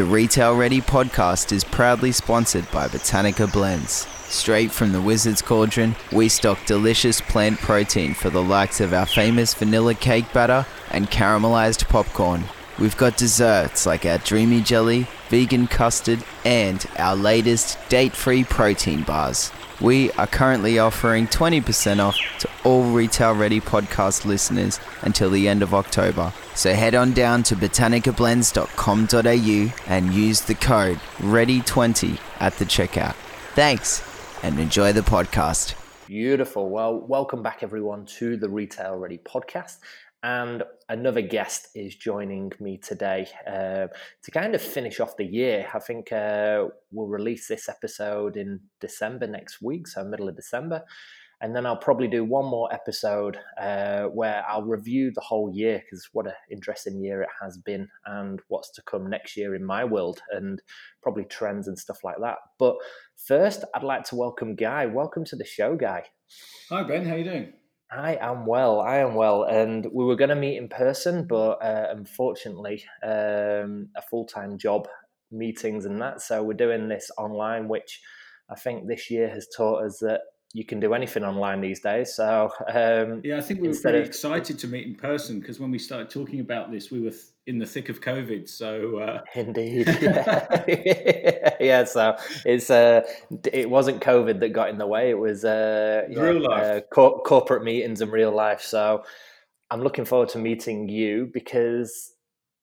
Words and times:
The 0.00 0.06
Retail 0.06 0.56
Ready 0.56 0.80
podcast 0.80 1.52
is 1.52 1.62
proudly 1.62 2.10
sponsored 2.10 2.70
by 2.70 2.88
Botanica 2.88 3.52
Blends. 3.52 4.06
Straight 4.30 4.70
from 4.72 4.92
the 4.92 5.00
Wizard's 5.02 5.42
Cauldron, 5.42 5.94
we 6.10 6.30
stock 6.30 6.64
delicious 6.64 7.20
plant 7.20 7.58
protein 7.58 8.14
for 8.14 8.30
the 8.30 8.42
likes 8.42 8.80
of 8.80 8.94
our 8.94 9.04
famous 9.04 9.52
vanilla 9.52 9.94
cake 9.94 10.32
batter 10.32 10.64
and 10.90 11.10
caramelized 11.10 11.86
popcorn. 11.90 12.44
We've 12.78 12.96
got 12.96 13.18
desserts 13.18 13.84
like 13.84 14.06
our 14.06 14.16
dreamy 14.16 14.62
jelly, 14.62 15.06
vegan 15.28 15.66
custard, 15.66 16.24
and 16.46 16.82
our 16.96 17.14
latest 17.14 17.76
date 17.90 18.16
free 18.16 18.42
protein 18.42 19.02
bars. 19.02 19.52
We 19.80 20.12
are 20.12 20.26
currently 20.26 20.78
offering 20.78 21.26
20% 21.26 22.00
off 22.00 22.18
to 22.40 22.50
all 22.64 22.82
Retail 22.92 23.34
Ready 23.34 23.62
podcast 23.62 24.26
listeners 24.26 24.78
until 25.00 25.30
the 25.30 25.48
end 25.48 25.62
of 25.62 25.72
October. 25.72 26.34
So 26.54 26.74
head 26.74 26.94
on 26.94 27.14
down 27.14 27.42
to 27.44 27.56
botanicablends.com.au 27.56 29.90
and 29.90 30.12
use 30.12 30.42
the 30.42 30.54
code 30.54 30.98
READY20 31.18 32.18
at 32.40 32.58
the 32.58 32.66
checkout. 32.66 33.14
Thanks 33.54 34.02
and 34.42 34.60
enjoy 34.60 34.92
the 34.92 35.00
podcast. 35.00 35.74
Beautiful. 36.06 36.68
Well, 36.68 37.00
welcome 37.00 37.42
back 37.42 37.62
everyone 37.62 38.04
to 38.18 38.36
the 38.36 38.50
Retail 38.50 38.96
Ready 38.96 39.16
podcast. 39.16 39.78
And 40.22 40.62
another 40.88 41.22
guest 41.22 41.68
is 41.74 41.96
joining 41.96 42.52
me 42.60 42.76
today 42.76 43.26
uh, 43.46 43.86
to 44.22 44.30
kind 44.30 44.54
of 44.54 44.60
finish 44.60 45.00
off 45.00 45.16
the 45.16 45.24
year. 45.24 45.66
I 45.72 45.78
think 45.78 46.12
uh, 46.12 46.66
we'll 46.92 47.06
release 47.06 47.48
this 47.48 47.68
episode 47.70 48.36
in 48.36 48.60
December 48.80 49.26
next 49.26 49.62
week, 49.62 49.88
so 49.88 50.04
middle 50.04 50.28
of 50.28 50.36
December. 50.36 50.82
And 51.42 51.56
then 51.56 51.64
I'll 51.64 51.76
probably 51.76 52.06
do 52.06 52.22
one 52.22 52.44
more 52.44 52.70
episode 52.70 53.38
uh, 53.58 54.04
where 54.04 54.44
I'll 54.46 54.64
review 54.66 55.10
the 55.14 55.22
whole 55.22 55.50
year 55.50 55.82
because 55.82 56.06
what 56.12 56.26
an 56.26 56.34
interesting 56.50 57.00
year 57.02 57.22
it 57.22 57.30
has 57.40 57.56
been 57.56 57.88
and 58.04 58.40
what's 58.48 58.70
to 58.72 58.82
come 58.82 59.08
next 59.08 59.38
year 59.38 59.54
in 59.54 59.64
my 59.64 59.84
world 59.86 60.20
and 60.32 60.60
probably 61.02 61.24
trends 61.24 61.66
and 61.66 61.78
stuff 61.78 62.04
like 62.04 62.18
that. 62.20 62.36
But 62.58 62.76
first, 63.16 63.64
I'd 63.74 63.82
like 63.82 64.04
to 64.04 64.16
welcome 64.16 64.54
Guy. 64.54 64.84
Welcome 64.84 65.24
to 65.26 65.36
the 65.36 65.46
show, 65.46 65.76
Guy. 65.76 66.04
Hi, 66.68 66.82
Ben. 66.82 67.06
How 67.06 67.14
you 67.14 67.24
doing? 67.24 67.52
I 67.92 68.16
am 68.20 68.46
well. 68.46 68.80
I 68.80 68.98
am 68.98 69.14
well, 69.14 69.44
and 69.44 69.86
we 69.92 70.04
were 70.04 70.16
going 70.16 70.30
to 70.30 70.36
meet 70.36 70.58
in 70.58 70.68
person, 70.68 71.26
but 71.26 71.62
uh, 71.62 71.88
unfortunately, 71.90 72.84
um, 73.02 73.88
a 73.96 74.02
full 74.08 74.26
time 74.26 74.58
job, 74.58 74.86
meetings, 75.30 75.86
and 75.86 76.00
that. 76.00 76.20
So 76.22 76.42
we're 76.42 76.54
doing 76.54 76.88
this 76.88 77.10
online, 77.18 77.68
which 77.68 78.00
I 78.48 78.54
think 78.54 78.86
this 78.86 79.10
year 79.10 79.28
has 79.28 79.48
taught 79.56 79.84
us 79.84 79.98
that 80.00 80.20
you 80.52 80.64
can 80.64 80.80
do 80.80 80.94
anything 80.94 81.24
online 81.24 81.60
these 81.60 81.80
days. 81.80 82.14
So 82.14 82.50
um, 82.68 83.20
yeah, 83.24 83.38
I 83.38 83.40
think 83.40 83.60
we 83.60 83.68
were 83.68 83.74
pretty 83.74 84.00
of, 84.00 84.06
excited 84.06 84.58
to 84.60 84.66
meet 84.66 84.86
in 84.86 84.94
person 84.94 85.40
because 85.40 85.60
when 85.60 85.70
we 85.70 85.78
started 85.78 86.10
talking 86.10 86.40
about 86.40 86.72
this, 86.72 86.90
we 86.90 87.00
were 87.00 87.12
in 87.50 87.58
the 87.58 87.66
thick 87.66 87.88
of 87.88 88.00
COVID. 88.00 88.48
So 88.48 88.98
uh... 88.98 89.20
indeed, 89.34 89.86
yeah. 90.00 91.56
yeah. 91.60 91.84
So 91.84 92.16
it's 92.46 92.70
uh, 92.70 93.02
it 93.52 93.68
wasn't 93.68 94.00
COVID 94.00 94.40
that 94.40 94.50
got 94.50 94.70
in 94.70 94.78
the 94.78 94.86
way. 94.86 95.10
It 95.10 95.18
was 95.18 95.44
uh, 95.44 96.04
real 96.08 96.40
life 96.40 96.64
uh, 96.64 96.80
cor- 96.92 97.20
corporate 97.22 97.64
meetings 97.64 98.00
and 98.00 98.12
real 98.12 98.34
life. 98.34 98.62
So 98.62 99.02
I'm 99.70 99.82
looking 99.82 100.04
forward 100.04 100.30
to 100.30 100.38
meeting 100.38 100.88
you 100.88 101.28
because 101.34 102.12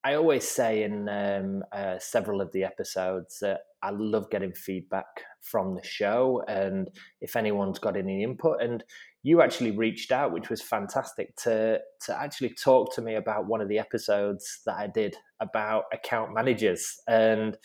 I 0.04 0.14
always 0.14 0.48
say 0.48 0.84
in 0.84 1.10
um, 1.10 1.64
uh, 1.72 2.00
several 2.00 2.40
of 2.40 2.52
the 2.54 2.64
episodes 2.64 3.40
that 3.42 3.60
I 3.84 3.90
love 3.92 4.30
getting 4.30 4.54
feedback 4.54 5.06
from 5.42 5.76
the 5.76 5.84
show 5.84 6.44
and 6.48 6.90
if 7.20 7.36
anyone's 7.36 7.80
got 7.80 7.98
any 7.98 8.24
input. 8.24 8.62
And 8.62 8.84
you 9.28 9.42
actually 9.42 9.72
reached 9.72 10.14
out, 10.14 10.32
which 10.32 10.50
was 10.50 10.62
fantastic, 10.62 11.36
to 11.36 11.82
to 12.06 12.18
actually 12.18 12.54
talk 12.54 12.96
to 12.96 13.02
me 13.02 13.16
about 13.16 13.46
one 13.46 13.60
of 13.60 13.68
the 13.68 13.78
episodes 13.78 14.62
that 14.66 14.78
I 14.78 14.88
did 14.88 15.18
about 15.42 15.84
account 15.92 16.34
managers. 16.34 16.98
And 17.10 17.58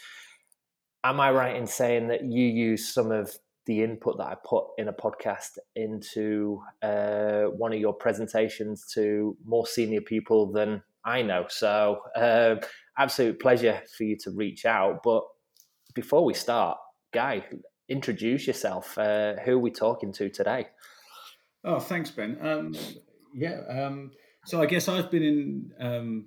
am 1.05 1.21
I 1.21 1.31
right 1.31 1.55
in 1.55 1.69
saying 1.69 2.09
that 2.09 2.25
you 2.25 2.47
use 2.47 2.93
some 2.93 3.13
of 3.13 3.31
the 3.67 3.85
input 3.85 4.19
that 4.19 4.27
I 4.27 4.35
put 4.45 4.65
in 4.77 4.89
a 4.89 4.93
podcast 4.93 5.57
into 5.77 6.61
uh, 6.83 7.43
one 7.57 7.73
of 7.73 7.79
your 7.79 7.93
presentations 7.93 8.85
to 8.95 9.37
more 9.45 9.65
senior 9.65 10.01
people 10.01 10.51
than 10.51 10.83
I 11.05 11.23
know. 11.23 11.45
So, 11.49 12.01
uh, 12.17 12.57
absolute 12.99 13.39
pleasure 13.39 13.83
for 13.97 14.03
you 14.03 14.17
to 14.25 14.33
reach 14.33 14.67
out. 14.67 15.05
But 15.05 15.23
before 15.95 16.25
we 16.25 16.35
start, 16.35 16.79
Guy, 17.15 17.45
introduce 17.89 18.49
yourself. 18.49 18.99
Uh, 18.99 19.35
who 19.45 19.53
are 19.53 19.59
we 19.61 19.71
talking 19.71 20.13
to 20.15 20.29
today? 20.29 20.67
Oh, 21.65 21.79
thanks, 21.79 22.11
Ben. 22.11 22.39
Um, 22.41 22.75
yeah, 23.33 23.61
um, 23.69 24.11
so 24.45 24.61
I 24.61 24.67
guess 24.67 24.89
I've 24.89 25.11
been 25.11 25.23
in 25.23 25.73
um, 25.79 26.27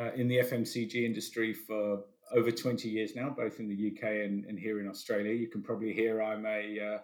uh, 0.00 0.12
in 0.14 0.28
the 0.28 0.38
FMCG 0.38 1.04
industry 1.04 1.52
for 1.52 2.04
over 2.32 2.50
20 2.50 2.88
years 2.88 3.14
now, 3.14 3.30
both 3.30 3.60
in 3.60 3.68
the 3.68 3.92
UK 3.92 4.24
and, 4.24 4.44
and 4.44 4.58
here 4.58 4.80
in 4.80 4.88
Australia. 4.88 5.32
You 5.32 5.48
can 5.48 5.62
probably 5.62 5.92
hear 5.92 6.22
I'm 6.22 6.46
a 6.46 6.78
uh, 6.80 6.98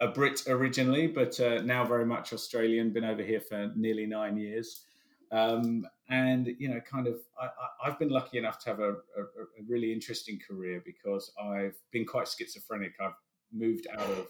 a 0.00 0.08
Brit 0.08 0.42
originally, 0.48 1.06
but 1.06 1.38
uh, 1.40 1.62
now 1.62 1.84
very 1.84 2.06
much 2.06 2.32
Australian. 2.32 2.92
Been 2.92 3.04
over 3.04 3.22
here 3.22 3.40
for 3.40 3.72
nearly 3.76 4.06
nine 4.06 4.36
years. 4.36 4.84
Um, 5.32 5.86
and 6.10 6.54
you 6.58 6.68
know, 6.68 6.80
kind 6.80 7.06
of, 7.06 7.16
I, 7.40 7.48
have 7.86 7.98
been 7.98 8.10
lucky 8.10 8.38
enough 8.38 8.58
to 8.60 8.70
have 8.70 8.78
a, 8.78 8.90
a, 8.90 9.22
a, 9.22 9.62
really 9.66 9.92
interesting 9.92 10.38
career 10.38 10.82
because 10.84 11.32
I've 11.42 11.76
been 11.92 12.04
quite 12.04 12.28
schizophrenic. 12.28 12.92
I've 13.00 13.14
moved 13.52 13.86
out 13.90 14.10
of 14.10 14.28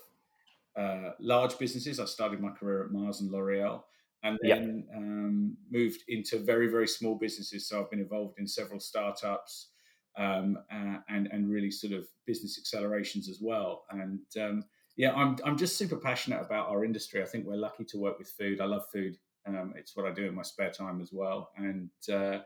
uh, 0.77 1.11
large 1.21 1.59
businesses. 1.59 2.01
I 2.01 2.05
started 2.05 2.41
my 2.41 2.51
career 2.51 2.85
at 2.85 2.91
Mars 2.91 3.21
and 3.21 3.31
L'Oreal, 3.31 3.83
and 4.23 4.39
then 4.43 4.85
yep. 4.89 4.97
um, 4.97 5.57
moved 5.71 6.03
into 6.09 6.39
very, 6.39 6.69
very 6.69 6.89
small 6.89 7.15
businesses. 7.17 7.69
So 7.69 7.81
I've 7.81 7.91
been 7.91 8.01
involved 8.01 8.39
in 8.39 8.47
several 8.47 8.81
startups 8.81 9.69
um, 10.17 10.59
uh, 10.73 10.99
and 11.09 11.29
and 11.33 11.51
really 11.51 11.71
sort 11.71 11.93
of 11.93 12.07
business 12.27 12.59
accelerations 12.59 13.29
as 13.29 13.39
well. 13.41 13.85
And 13.91 14.21
um, 14.41 14.65
yeah, 14.97 15.13
I'm 15.13 15.37
I'm 15.45 15.57
just 15.57 15.77
super 15.77 15.97
passionate 15.97 16.41
about 16.41 16.69
our 16.69 16.85
industry. 16.85 17.23
I 17.23 17.27
think 17.27 17.47
we're 17.47 17.57
lucky 17.57 17.85
to 17.85 17.99
work 17.99 18.19
with 18.19 18.29
food. 18.29 18.61
I 18.61 18.67
love 18.67 18.87
food. 18.93 19.17
Um, 19.47 19.75
it's 19.77 19.97
what 19.97 20.07
I 20.07 20.13
do 20.13 20.27
in 20.27 20.35
my 20.35 20.43
spare 20.43 20.71
time 20.71 21.01
as 21.01 21.11
well. 21.13 21.51
And 21.57 21.91
uh, 22.13 22.39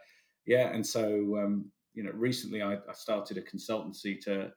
yeah, 0.47 0.69
and 0.69 0.85
so 0.85 1.39
um, 1.39 1.71
you 1.95 2.03
know, 2.03 2.13
recently 2.13 2.63
I, 2.63 2.75
I, 2.75 2.93
started 2.95 3.39
a 3.39 3.43
consultancy 3.43 4.21
to 4.23 4.53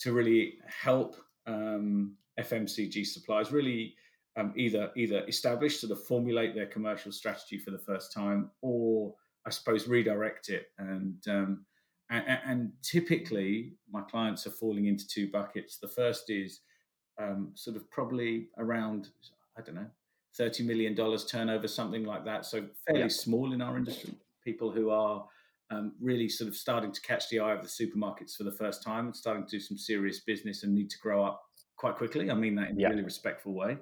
to 0.00 0.12
really 0.12 0.58
help 0.66 1.16
um, 1.48 2.14
FMCG 2.38 3.04
suppliers 3.06 3.50
really 3.50 3.96
um, 4.36 4.52
either 4.56 4.92
either 4.96 5.24
establish 5.26 5.80
sort 5.80 5.90
of 5.90 6.04
formulate 6.04 6.54
their 6.54 6.66
commercial 6.66 7.10
strategy 7.10 7.58
for 7.58 7.72
the 7.72 7.78
first 7.78 8.12
time, 8.12 8.50
or 8.62 9.14
I 9.46 9.50
suppose 9.50 9.88
redirect 9.88 10.48
it. 10.48 10.70
And 10.78 11.16
um, 11.28 11.64
and, 12.10 12.38
and, 12.46 12.72
typically, 12.82 13.74
my 13.90 14.00
clients 14.00 14.46
are 14.46 14.50
falling 14.50 14.86
into 14.86 15.06
two 15.06 15.30
buckets. 15.30 15.76
The 15.76 15.88
first 15.88 16.30
is 16.30 16.60
um, 17.20 17.50
sort 17.54 17.76
of 17.76 17.90
probably 17.90 18.48
around 18.56 19.08
I 19.58 19.62
don't 19.62 19.74
know 19.74 19.90
thirty 20.36 20.62
million 20.62 20.94
dollars 20.94 21.26
turnover, 21.26 21.66
something 21.66 22.04
like 22.04 22.24
that. 22.24 22.46
So 22.46 22.64
fairly 22.86 23.02
yeah. 23.02 23.08
small 23.08 23.52
in 23.52 23.60
our 23.60 23.76
industry. 23.76 24.14
People 24.44 24.70
who 24.70 24.90
are 24.90 25.26
um, 25.70 25.92
really 26.00 26.28
sort 26.28 26.48
of 26.48 26.56
starting 26.56 26.92
to 26.92 27.00
catch 27.00 27.28
the 27.28 27.40
eye 27.40 27.52
of 27.52 27.62
the 27.62 27.68
supermarkets 27.68 28.36
for 28.36 28.44
the 28.44 28.52
first 28.52 28.82
time 28.82 29.06
and 29.06 29.16
starting 29.16 29.44
to 29.44 29.50
do 29.50 29.60
some 29.60 29.76
serious 29.76 30.20
business 30.20 30.62
and 30.62 30.74
need 30.74 30.90
to 30.90 30.98
grow 30.98 31.24
up 31.24 31.42
quite 31.76 31.96
quickly. 31.96 32.30
I 32.30 32.34
mean 32.34 32.54
that 32.56 32.70
in 32.70 32.78
yeah. 32.78 32.88
a 32.88 32.90
really 32.90 33.02
respectful 33.02 33.54
way. 33.54 33.78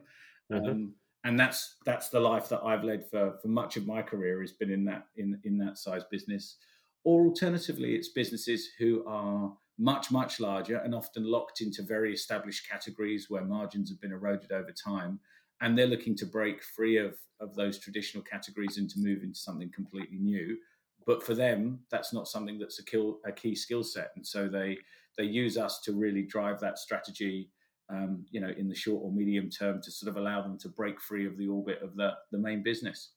Mm-hmm. 0.53 0.69
Um, 0.69 0.95
and 1.25 1.39
that's 1.39 1.77
that's 1.85 2.09
the 2.09 2.21
life 2.21 2.49
that 2.49 2.63
I've 2.63 2.85
led 2.85 3.09
for 3.11 3.35
for 3.43 3.49
much 3.49 3.77
of 3.77 3.87
my 3.87 4.03
career 4.03 4.41
has 4.41 4.53
been 4.53 4.71
in 4.71 4.85
that 4.85 5.07
in 5.17 5.41
in 5.45 5.59
that 5.59 5.79
size 5.79 6.05
business. 6.11 6.57
Or 7.05 7.27
alternatively, 7.27 7.95
it's 7.95 8.09
businesses 8.09 8.69
who 8.79 9.05
are 9.07 9.53
much 9.79 10.11
much 10.11 10.41
larger 10.41 10.79
and 10.79 10.95
often 10.95 11.25
locked 11.25 11.61
into 11.61 11.83
very 11.83 12.15
established 12.15 12.69
categories 12.69 13.27
where 13.29 13.45
margins 13.45 13.91
have 13.91 14.01
been 14.01 14.13
eroded 14.13 14.53
over 14.53 14.73
time 14.73 15.21
and 15.61 15.77
they're 15.77 15.87
looking 15.87 16.17
to 16.17 16.27
break 16.27 16.63
free 16.63 16.97
of 16.97 17.17
of 17.41 17.55
those 17.55 17.79
traditional 17.79 18.23
categories 18.23 18.79
and 18.79 18.89
to 18.89 18.99
move 18.99 19.23
into 19.23 19.39
something 19.39 19.71
completely 19.71 20.19
new 20.19 20.57
but 21.07 21.23
for 21.23 21.35
them 21.35 21.79
that's 21.91 22.13
not 22.13 22.29
something 22.29 22.59
that's 22.59 22.79
a, 22.79 22.85
kill, 22.85 23.21
a 23.25 23.33
key 23.33 23.55
skill 23.55 23.83
set. 23.83 24.11
And 24.17 24.27
so 24.27 24.49
they 24.49 24.79
they 25.17 25.25
use 25.25 25.57
us 25.57 25.81
to 25.81 25.93
really 25.93 26.23
drive 26.23 26.61
that 26.61 26.79
strategy 26.79 27.51
um, 27.89 28.27
you 28.31 28.41
know 28.41 28.53
in 28.59 28.69
the 28.69 28.75
short 28.75 29.03
or 29.03 29.13
medium 29.13 29.49
term 29.49 29.81
to 29.83 29.91
sort 29.91 30.11
of 30.11 30.17
allow 30.17 30.43
them 30.43 30.59
to 30.59 30.69
break 30.69 31.01
free 31.01 31.27
of 31.27 31.39
the 31.39 31.49
orbit 31.49 31.81
of 31.83 31.95
the 31.97 32.11
the 32.33 32.39
main 32.39 32.63
business. 32.63 33.11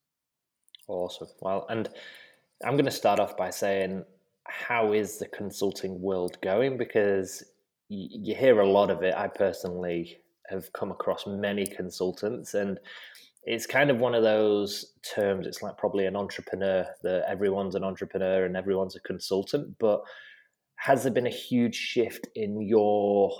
Awesome. 0.88 1.27
Well 1.41 1.65
and 1.69 1.89
i'm 2.65 2.74
going 2.74 2.83
to 2.83 2.91
start 2.91 3.19
off 3.19 3.38
by 3.38 3.50
saying 3.50 4.03
how 4.50 4.94
is 4.94 5.18
the 5.18 5.27
consulting 5.27 6.01
world 6.01 6.38
going? 6.42 6.77
Because 6.77 7.44
you 7.88 8.35
hear 8.35 8.59
a 8.59 8.69
lot 8.69 8.89
of 8.89 9.03
it. 9.03 9.15
I 9.15 9.27
personally 9.27 10.18
have 10.47 10.71
come 10.74 10.92
across 10.92 11.25
many 11.27 11.65
consultants 11.65 12.53
and 12.53 12.80
it's 13.44 13.65
kind 13.65 13.89
of 13.89 13.97
one 13.97 14.13
of 14.13 14.24
those 14.24 14.94
terms 15.03 15.47
it's 15.47 15.62
like 15.62 15.77
probably 15.77 16.06
an 16.06 16.15
entrepreneur 16.15 16.86
that 17.03 17.24
everyone's 17.27 17.75
an 17.75 17.83
entrepreneur 17.83 18.45
and 18.45 18.56
everyone's 18.56 18.95
a 18.95 19.01
consultant 19.01 19.75
but 19.80 20.01
has 20.75 21.03
there 21.03 21.12
been 21.12 21.27
a 21.27 21.31
huge 21.31 21.75
shift 21.75 22.27
in 22.36 22.62
your 22.62 23.31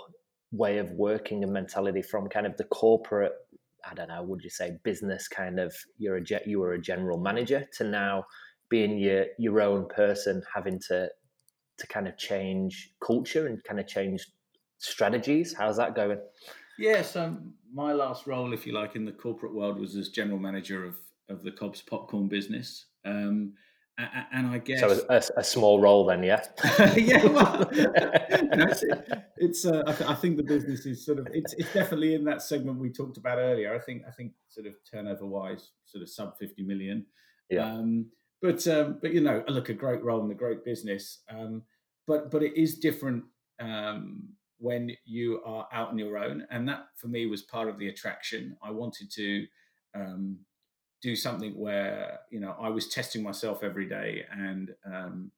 way 0.52 0.78
of 0.78 0.90
working 0.92 1.42
and 1.42 1.52
mentality 1.52 2.02
from 2.02 2.28
kind 2.28 2.46
of 2.46 2.56
the 2.56 2.64
corporate 2.64 3.32
i 3.88 3.94
don't 3.94 4.08
know 4.08 4.22
would 4.22 4.42
you 4.42 4.50
say 4.50 4.72
business 4.82 5.28
kind 5.28 5.60
of 5.60 5.74
you're 5.98 6.16
a 6.16 6.22
you 6.46 6.58
were 6.58 6.72
a 6.72 6.80
general 6.80 7.18
manager 7.18 7.64
to 7.76 7.84
now 7.84 8.24
being 8.68 8.98
your 8.98 9.26
your 9.38 9.60
own 9.60 9.86
person 9.88 10.42
having 10.54 10.78
to 10.78 11.08
to 11.80 11.86
kind 11.86 12.06
of 12.06 12.16
change 12.16 12.92
culture 13.04 13.46
and 13.46 13.62
kind 13.64 13.80
of 13.80 13.86
change 13.86 14.26
strategies? 14.78 15.54
How's 15.54 15.76
that 15.78 15.94
going? 15.94 16.18
Yes, 16.80 17.14
um, 17.14 17.52
my 17.72 17.92
last 17.92 18.26
role, 18.26 18.52
if 18.52 18.66
you 18.66 18.72
like, 18.72 18.96
in 18.96 19.04
the 19.04 19.12
corporate 19.12 19.54
world 19.54 19.78
was 19.78 19.94
as 19.96 20.08
general 20.08 20.38
manager 20.38 20.84
of 20.84 20.96
of 21.28 21.42
the 21.44 21.52
Cobs 21.52 21.82
popcorn 21.82 22.26
business. 22.28 22.86
Um, 23.04 23.52
and 24.32 24.46
I 24.46 24.58
guess 24.58 24.80
so 24.80 25.00
a, 25.10 25.22
a, 25.36 25.44
small 25.44 25.78
role 25.78 26.06
then, 26.06 26.22
yeah. 26.22 26.42
yeah, 26.96 27.24
well, 27.26 27.68
it's, 27.72 28.84
it's 29.36 29.66
uh, 29.66 29.82
I, 29.86 29.92
th- 29.92 30.10
I, 30.10 30.14
think 30.14 30.38
the 30.38 30.42
business 30.42 30.86
is 30.86 31.04
sort 31.04 31.18
of 31.18 31.28
it's 31.32 31.52
it's 31.54 31.72
definitely 31.74 32.14
in 32.14 32.24
that 32.24 32.40
segment 32.40 32.78
we 32.78 32.90
talked 32.90 33.18
about 33.18 33.38
earlier. 33.38 33.74
I 33.74 33.78
think 33.78 34.02
I 34.08 34.10
think 34.10 34.32
sort 34.48 34.66
of 34.66 34.74
turnover 34.90 35.26
wise, 35.26 35.72
sort 35.84 36.02
of 36.02 36.08
sub 36.08 36.38
fifty 36.38 36.62
million. 36.62 37.04
Yeah. 37.50 37.66
Um, 37.66 38.06
but 38.40 38.66
um, 38.68 38.98
but 39.02 39.12
you 39.12 39.20
know, 39.20 39.44
look, 39.48 39.68
a 39.68 39.74
great 39.74 40.02
role 40.02 40.22
in 40.22 40.28
the 40.28 40.34
great 40.34 40.64
business. 40.64 41.18
Um, 41.28 41.62
but 42.06 42.30
but 42.30 42.42
it 42.42 42.56
is 42.56 42.78
different 42.78 43.24
um, 43.60 44.30
when 44.60 44.92
you 45.04 45.40
are 45.44 45.66
out 45.72 45.88
on 45.88 45.98
your 45.98 46.18
own, 46.18 46.46
and 46.50 46.68
that 46.68 46.88
for 46.96 47.08
me 47.08 47.26
was 47.26 47.42
part 47.42 47.68
of 47.68 47.78
the 47.78 47.88
attraction. 47.88 48.56
I 48.62 48.70
wanted 48.70 49.10
to 49.12 49.46
um, 49.94 50.38
do 51.02 51.16
something 51.16 51.58
where 51.58 52.20
you 52.30 52.40
know 52.40 52.54
I 52.60 52.68
was 52.68 52.88
testing 52.88 53.22
myself 53.22 53.62
every 53.62 53.88
day 53.88 54.24
and 54.32 54.74
um, 54.84 55.32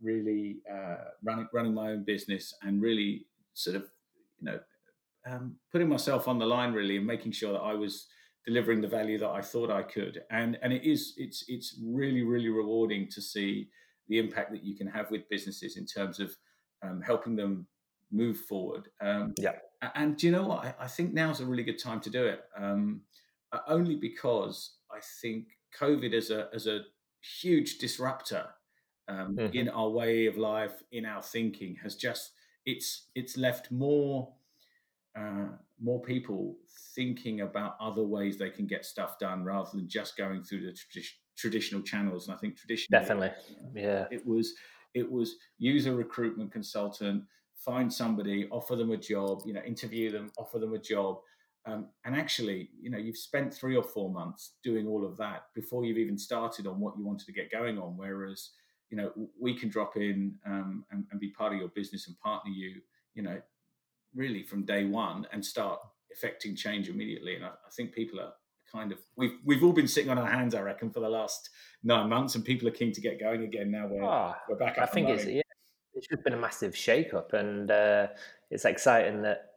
really 0.00 0.58
uh, 0.70 1.08
running 1.22 1.48
running 1.52 1.74
my 1.74 1.90
own 1.90 2.04
business 2.04 2.54
and 2.62 2.80
really 2.80 3.26
sort 3.54 3.76
of 3.76 3.82
you 4.40 4.46
know 4.46 4.60
um, 5.26 5.56
putting 5.70 5.88
myself 5.88 6.28
on 6.28 6.38
the 6.38 6.46
line 6.46 6.72
really 6.72 6.96
and 6.96 7.06
making 7.06 7.32
sure 7.32 7.52
that 7.52 7.60
I 7.60 7.74
was 7.74 8.06
delivering 8.46 8.80
the 8.80 8.88
value 8.88 9.18
that 9.18 9.30
I 9.30 9.40
thought 9.40 9.70
I 9.70 9.82
could 9.82 10.22
and 10.30 10.58
and 10.62 10.72
it 10.72 10.84
is 10.84 11.14
it's 11.16 11.44
it's 11.48 11.78
really 11.84 12.22
really 12.22 12.48
rewarding 12.48 13.08
to 13.08 13.20
see 13.20 13.68
the 14.08 14.18
impact 14.18 14.50
that 14.52 14.64
you 14.64 14.76
can 14.76 14.86
have 14.86 15.10
with 15.10 15.28
businesses 15.28 15.76
in 15.76 15.86
terms 15.86 16.20
of 16.20 16.34
um, 16.82 17.00
helping 17.00 17.36
them 17.36 17.66
move 18.12 18.38
forward. 18.38 18.88
Um, 19.00 19.34
yeah. 19.38 19.52
And 19.94 20.16
do 20.16 20.26
you 20.26 20.32
know 20.32 20.46
what? 20.46 20.64
I, 20.64 20.74
I, 20.80 20.86
think 20.86 21.12
now's 21.12 21.40
a 21.40 21.46
really 21.46 21.64
good 21.64 21.78
time 21.78 22.00
to 22.00 22.10
do 22.10 22.24
it. 22.24 22.42
Um, 22.56 23.00
only 23.66 23.96
because 23.96 24.76
I 24.90 25.00
think 25.20 25.46
COVID 25.78 26.14
as 26.14 26.30
a 26.30 26.48
as 26.54 26.66
a 26.66 26.82
huge 27.40 27.78
disruptor 27.78 28.46
um, 29.08 29.36
mm-hmm. 29.36 29.56
in 29.56 29.68
our 29.68 29.88
way 29.88 30.26
of 30.26 30.36
life, 30.36 30.82
in 30.92 31.04
our 31.04 31.22
thinking, 31.22 31.76
has 31.82 31.96
just 31.96 32.32
it's 32.64 33.08
it's 33.14 33.36
left 33.36 33.70
more 33.70 34.32
uh, 35.18 35.48
more 35.80 36.00
people 36.00 36.56
thinking 36.94 37.40
about 37.40 37.76
other 37.80 38.04
ways 38.04 38.38
they 38.38 38.50
can 38.50 38.66
get 38.66 38.84
stuff 38.84 39.18
done 39.18 39.44
rather 39.44 39.70
than 39.74 39.88
just 39.88 40.16
going 40.16 40.42
through 40.42 40.60
the 40.60 40.72
tradi- 40.72 41.06
traditional 41.36 41.82
channels. 41.82 42.28
And 42.28 42.36
I 42.36 42.38
think 42.38 42.56
traditionally, 42.56 43.00
definitely, 43.00 43.30
yeah, 43.74 44.06
it 44.10 44.26
was 44.26 44.54
it 44.94 45.10
was 45.10 45.36
user 45.58 45.94
recruitment 45.94 46.52
consultant, 46.52 47.24
find 47.64 47.92
somebody, 47.92 48.48
offer 48.50 48.76
them 48.76 48.90
a 48.90 48.96
job, 48.96 49.42
you 49.44 49.52
know, 49.52 49.62
interview 49.62 50.10
them, 50.10 50.30
offer 50.38 50.58
them 50.58 50.74
a 50.74 50.78
job, 50.78 51.18
um, 51.64 51.86
and 52.04 52.16
actually, 52.16 52.70
you 52.80 52.90
know, 52.90 52.98
you've 52.98 53.16
spent 53.16 53.54
three 53.54 53.76
or 53.76 53.84
four 53.84 54.10
months 54.10 54.54
doing 54.64 54.86
all 54.86 55.04
of 55.04 55.16
that 55.18 55.44
before 55.54 55.84
you've 55.84 55.98
even 55.98 56.18
started 56.18 56.66
on 56.66 56.80
what 56.80 56.96
you 56.98 57.04
wanted 57.04 57.26
to 57.26 57.32
get 57.32 57.52
going 57.52 57.78
on. 57.78 57.96
Whereas, 57.96 58.50
you 58.90 58.96
know, 58.96 59.12
we 59.40 59.56
can 59.56 59.68
drop 59.68 59.96
in 59.96 60.34
um, 60.44 60.84
and, 60.90 61.04
and, 61.10 61.20
be 61.20 61.30
part 61.30 61.52
of 61.52 61.58
your 61.60 61.68
business 61.68 62.08
and 62.08 62.18
partner 62.18 62.50
you, 62.50 62.80
you 63.14 63.22
know, 63.22 63.40
really 64.14 64.42
from 64.42 64.64
day 64.64 64.84
one 64.84 65.26
and 65.32 65.44
start 65.44 65.78
affecting 66.12 66.56
change 66.56 66.88
immediately. 66.88 67.36
And 67.36 67.44
I, 67.44 67.50
I 67.50 67.70
think 67.76 67.94
people 67.94 68.20
are 68.20 68.32
kind 68.70 68.90
of 68.90 68.98
we've 69.16 69.38
we've 69.44 69.62
all 69.62 69.72
been 69.72 69.88
sitting 69.88 70.10
on 70.10 70.18
our 70.18 70.28
hands, 70.28 70.54
I 70.56 70.62
reckon, 70.62 70.90
for 70.90 71.00
the 71.00 71.08
last 71.08 71.48
nine 71.84 72.08
months, 72.08 72.34
and 72.34 72.44
people 72.44 72.66
are 72.66 72.72
keen 72.72 72.92
to 72.92 73.00
get 73.00 73.20
going 73.20 73.44
again. 73.44 73.70
Now 73.70 73.86
we're 73.86 74.02
oh, 74.02 74.34
we're 74.48 74.56
back. 74.56 74.78
I 74.78 74.86
think 74.86 75.08
it's 75.08 75.26
yeah, 75.26 75.41
it's 75.94 76.08
just 76.08 76.24
been 76.24 76.34
a 76.34 76.38
massive 76.38 76.76
shake 76.76 77.14
up, 77.14 77.32
and 77.32 77.70
uh, 77.70 78.08
it's 78.50 78.64
exciting 78.64 79.22
that 79.22 79.52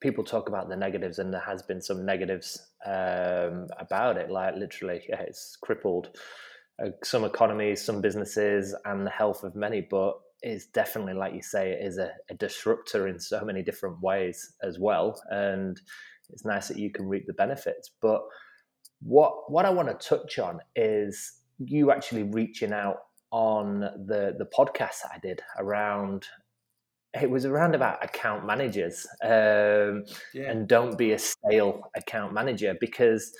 people 0.00 0.24
talk 0.24 0.48
about 0.48 0.68
the 0.68 0.76
negatives, 0.76 1.18
and 1.18 1.32
there 1.32 1.40
has 1.40 1.62
been 1.62 1.80
some 1.80 2.04
negatives 2.04 2.68
um, 2.86 3.68
about 3.78 4.16
it. 4.16 4.30
Like 4.30 4.56
literally, 4.56 5.02
yeah, 5.08 5.20
it's 5.22 5.56
crippled 5.56 6.10
uh, 6.82 6.90
some 7.02 7.24
economies, 7.24 7.84
some 7.84 8.00
businesses, 8.00 8.74
and 8.84 9.06
the 9.06 9.10
health 9.10 9.44
of 9.44 9.54
many. 9.54 9.80
But 9.80 10.14
it's 10.42 10.66
definitely, 10.66 11.14
like 11.14 11.34
you 11.34 11.42
say, 11.42 11.72
it 11.72 11.84
is 11.84 11.98
a, 11.98 12.12
a 12.30 12.34
disruptor 12.34 13.08
in 13.08 13.18
so 13.18 13.44
many 13.44 13.62
different 13.62 14.00
ways 14.00 14.54
as 14.62 14.78
well. 14.78 15.20
And 15.30 15.80
it's 16.30 16.44
nice 16.44 16.68
that 16.68 16.78
you 16.78 16.90
can 16.90 17.06
reap 17.06 17.26
the 17.26 17.32
benefits. 17.34 17.90
But 18.00 18.22
what 19.00 19.50
what 19.50 19.66
I 19.66 19.70
want 19.70 19.88
to 19.88 20.08
touch 20.08 20.38
on 20.38 20.60
is 20.74 21.40
you 21.58 21.90
actually 21.90 22.24
reaching 22.24 22.72
out 22.72 22.96
on 23.34 23.80
the 23.80 24.32
the 24.38 24.46
podcast 24.56 25.02
that 25.02 25.10
I 25.12 25.18
did 25.18 25.42
around 25.58 26.24
it 27.20 27.28
was 27.28 27.44
around 27.44 27.74
about 27.74 28.02
account 28.04 28.46
managers 28.46 29.06
um, 29.24 30.04
yeah. 30.32 30.50
and 30.50 30.68
don't 30.68 30.96
be 30.96 31.12
a 31.12 31.18
stale 31.18 31.90
account 31.96 32.32
manager 32.32 32.76
because 32.80 33.32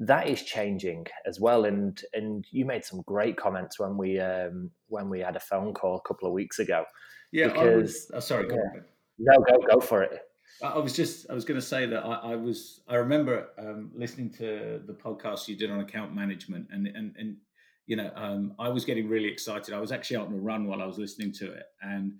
that 0.00 0.28
is 0.28 0.42
changing 0.42 1.06
as 1.26 1.38
well. 1.38 1.64
And 1.64 2.00
and 2.12 2.44
you 2.50 2.64
made 2.64 2.84
some 2.84 3.02
great 3.06 3.36
comments 3.36 3.78
when 3.78 3.96
we 3.96 4.18
um, 4.18 4.70
when 4.88 5.08
we 5.08 5.20
had 5.20 5.36
a 5.36 5.40
phone 5.40 5.74
call 5.74 5.96
a 5.96 6.08
couple 6.08 6.26
of 6.26 6.34
weeks 6.34 6.58
ago. 6.58 6.84
Yeah 7.30 7.46
because 7.48 7.82
was, 7.82 8.10
oh, 8.14 8.20
sorry 8.20 8.48
go 8.48 8.56
yeah. 8.56 8.80
no 9.18 9.38
go 9.48 9.58
go 9.74 9.80
for 9.80 10.02
it. 10.02 10.22
I 10.60 10.78
was 10.78 10.92
just 10.92 11.30
I 11.30 11.34
was 11.34 11.44
going 11.44 11.60
to 11.60 11.66
say 11.66 11.86
that 11.86 12.04
I, 12.04 12.32
I 12.32 12.36
was 12.36 12.80
I 12.88 12.96
remember 12.96 13.48
um, 13.58 13.92
listening 13.94 14.30
to 14.38 14.80
the 14.84 14.92
podcast 14.92 15.46
you 15.46 15.56
did 15.56 15.70
on 15.70 15.78
account 15.78 16.14
management 16.14 16.66
and 16.72 16.88
and 16.88 17.14
and 17.16 17.36
you 17.86 17.96
know 17.96 18.10
um, 18.14 18.54
I 18.58 18.68
was 18.68 18.84
getting 18.84 19.08
really 19.08 19.28
excited 19.28 19.74
I 19.74 19.80
was 19.80 19.92
actually 19.92 20.16
out 20.16 20.26
on 20.28 20.34
a 20.34 20.38
run 20.38 20.66
while 20.66 20.82
I 20.82 20.86
was 20.86 20.98
listening 20.98 21.32
to 21.34 21.52
it 21.52 21.66
and 21.82 22.14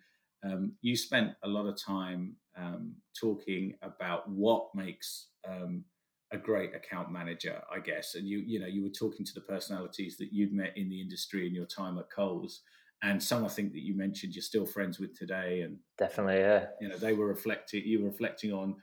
um, 0.44 0.72
you 0.80 0.96
spent 0.96 1.32
a 1.42 1.48
lot 1.48 1.66
of 1.66 1.80
time 1.80 2.36
um, 2.56 2.94
talking 3.18 3.74
about 3.82 4.28
what 4.28 4.68
makes 4.74 5.28
um, 5.48 5.84
a 6.32 6.38
great 6.38 6.74
account 6.74 7.10
manager, 7.10 7.62
I 7.74 7.80
guess. 7.80 8.14
And 8.14 8.26
you, 8.26 8.38
you 8.38 8.60
know, 8.60 8.66
you 8.66 8.82
were 8.82 8.90
talking 8.90 9.24
to 9.24 9.34
the 9.34 9.40
personalities 9.40 10.16
that 10.18 10.32
you'd 10.32 10.52
met 10.52 10.76
in 10.76 10.88
the 10.88 11.00
industry 11.00 11.46
in 11.46 11.54
your 11.54 11.66
time 11.66 11.98
at 11.98 12.10
Coles, 12.10 12.62
and 13.02 13.22
some 13.22 13.44
I 13.44 13.48
think 13.48 13.72
that 13.72 13.82
you 13.82 13.94
mentioned 13.94 14.34
you're 14.34 14.42
still 14.42 14.66
friends 14.66 14.98
with 14.98 15.16
today. 15.16 15.60
And 15.60 15.78
definitely, 15.98 16.38
yeah, 16.38 16.66
you 16.80 16.88
know, 16.88 16.96
they 16.96 17.12
were 17.12 17.26
reflecting. 17.26 17.82
You 17.84 18.02
were 18.02 18.08
reflecting 18.08 18.52
on. 18.52 18.76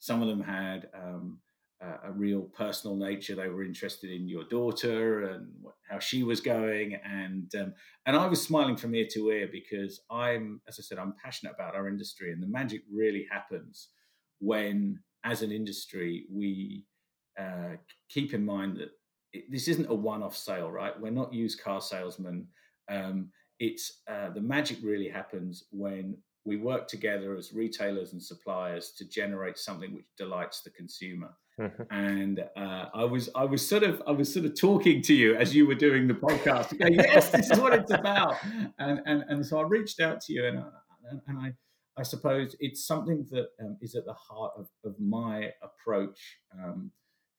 Some 0.00 0.22
of 0.22 0.28
them 0.28 0.42
had 0.42 0.88
um, 0.94 1.40
a 1.80 2.12
real 2.12 2.42
personal 2.42 2.96
nature. 2.96 3.34
They 3.34 3.48
were 3.48 3.62
interested 3.62 4.10
in 4.10 4.28
your 4.28 4.44
daughter 4.44 5.24
and 5.30 5.52
how 5.88 5.98
she 5.98 6.22
was 6.22 6.40
going, 6.40 6.94
and 7.04 7.52
um, 7.54 7.74
and 8.06 8.16
I 8.16 8.26
was 8.26 8.42
smiling 8.42 8.76
from 8.76 8.94
ear 8.94 9.06
to 9.12 9.30
ear 9.30 9.48
because 9.50 10.00
I'm, 10.10 10.60
as 10.68 10.78
I 10.78 10.82
said, 10.82 10.98
I'm 10.98 11.14
passionate 11.22 11.54
about 11.54 11.76
our 11.76 11.88
industry, 11.88 12.32
and 12.32 12.42
the 12.42 12.48
magic 12.48 12.82
really 12.92 13.26
happens 13.30 13.88
when, 14.40 14.98
as 15.24 15.42
an 15.42 15.52
industry, 15.52 16.26
we 16.32 16.84
uh, 17.38 17.76
keep 18.08 18.34
in 18.34 18.44
mind 18.44 18.76
that 18.78 18.90
it, 19.32 19.50
this 19.50 19.68
isn't 19.68 19.90
a 19.90 19.94
one-off 19.94 20.36
sale, 20.36 20.70
right? 20.70 20.98
We're 21.00 21.10
not 21.10 21.32
used 21.32 21.62
car 21.62 21.80
salesmen. 21.80 22.48
Um, 22.90 23.30
it's 23.60 24.00
uh, 24.10 24.30
the 24.30 24.40
magic 24.40 24.78
really 24.82 25.08
happens 25.08 25.64
when 25.70 26.16
we 26.44 26.56
work 26.56 26.88
together 26.88 27.36
as 27.36 27.52
retailers 27.52 28.12
and 28.12 28.22
suppliers 28.22 28.92
to 28.98 29.08
generate 29.08 29.58
something 29.58 29.94
which 29.94 30.06
delights 30.16 30.62
the 30.62 30.70
consumer. 30.70 31.30
Mm-hmm. 31.60 31.82
and 31.90 32.44
uh, 32.56 32.84
I 32.94 33.02
was 33.02 33.28
I 33.34 33.44
was 33.44 33.68
sort 33.68 33.82
of 33.82 34.00
I 34.06 34.12
was 34.12 34.32
sort 34.32 34.46
of 34.46 34.54
talking 34.54 35.02
to 35.02 35.12
you 35.12 35.34
as 35.34 35.56
you 35.56 35.66
were 35.66 35.74
doing 35.74 36.06
the 36.06 36.14
podcast. 36.14 36.78
Go, 36.78 36.86
yes, 36.88 37.30
this 37.30 37.50
is 37.50 37.58
what 37.58 37.74
it's 37.74 37.90
about. 37.90 38.36
And 38.78 39.00
and 39.06 39.24
and 39.28 39.44
so 39.44 39.58
I 39.58 39.62
reached 39.62 40.00
out 40.00 40.20
to 40.20 40.32
you, 40.32 40.46
and 40.46 40.58
and, 41.10 41.20
and 41.26 41.38
I 41.38 41.52
I 41.98 42.04
suppose 42.04 42.54
it's 42.60 42.86
something 42.86 43.26
that 43.32 43.48
um, 43.60 43.76
is 43.80 43.96
at 43.96 44.04
the 44.04 44.14
heart 44.14 44.52
of, 44.56 44.68
of 44.84 44.94
my 45.00 45.50
approach 45.60 46.38
um, 46.56 46.92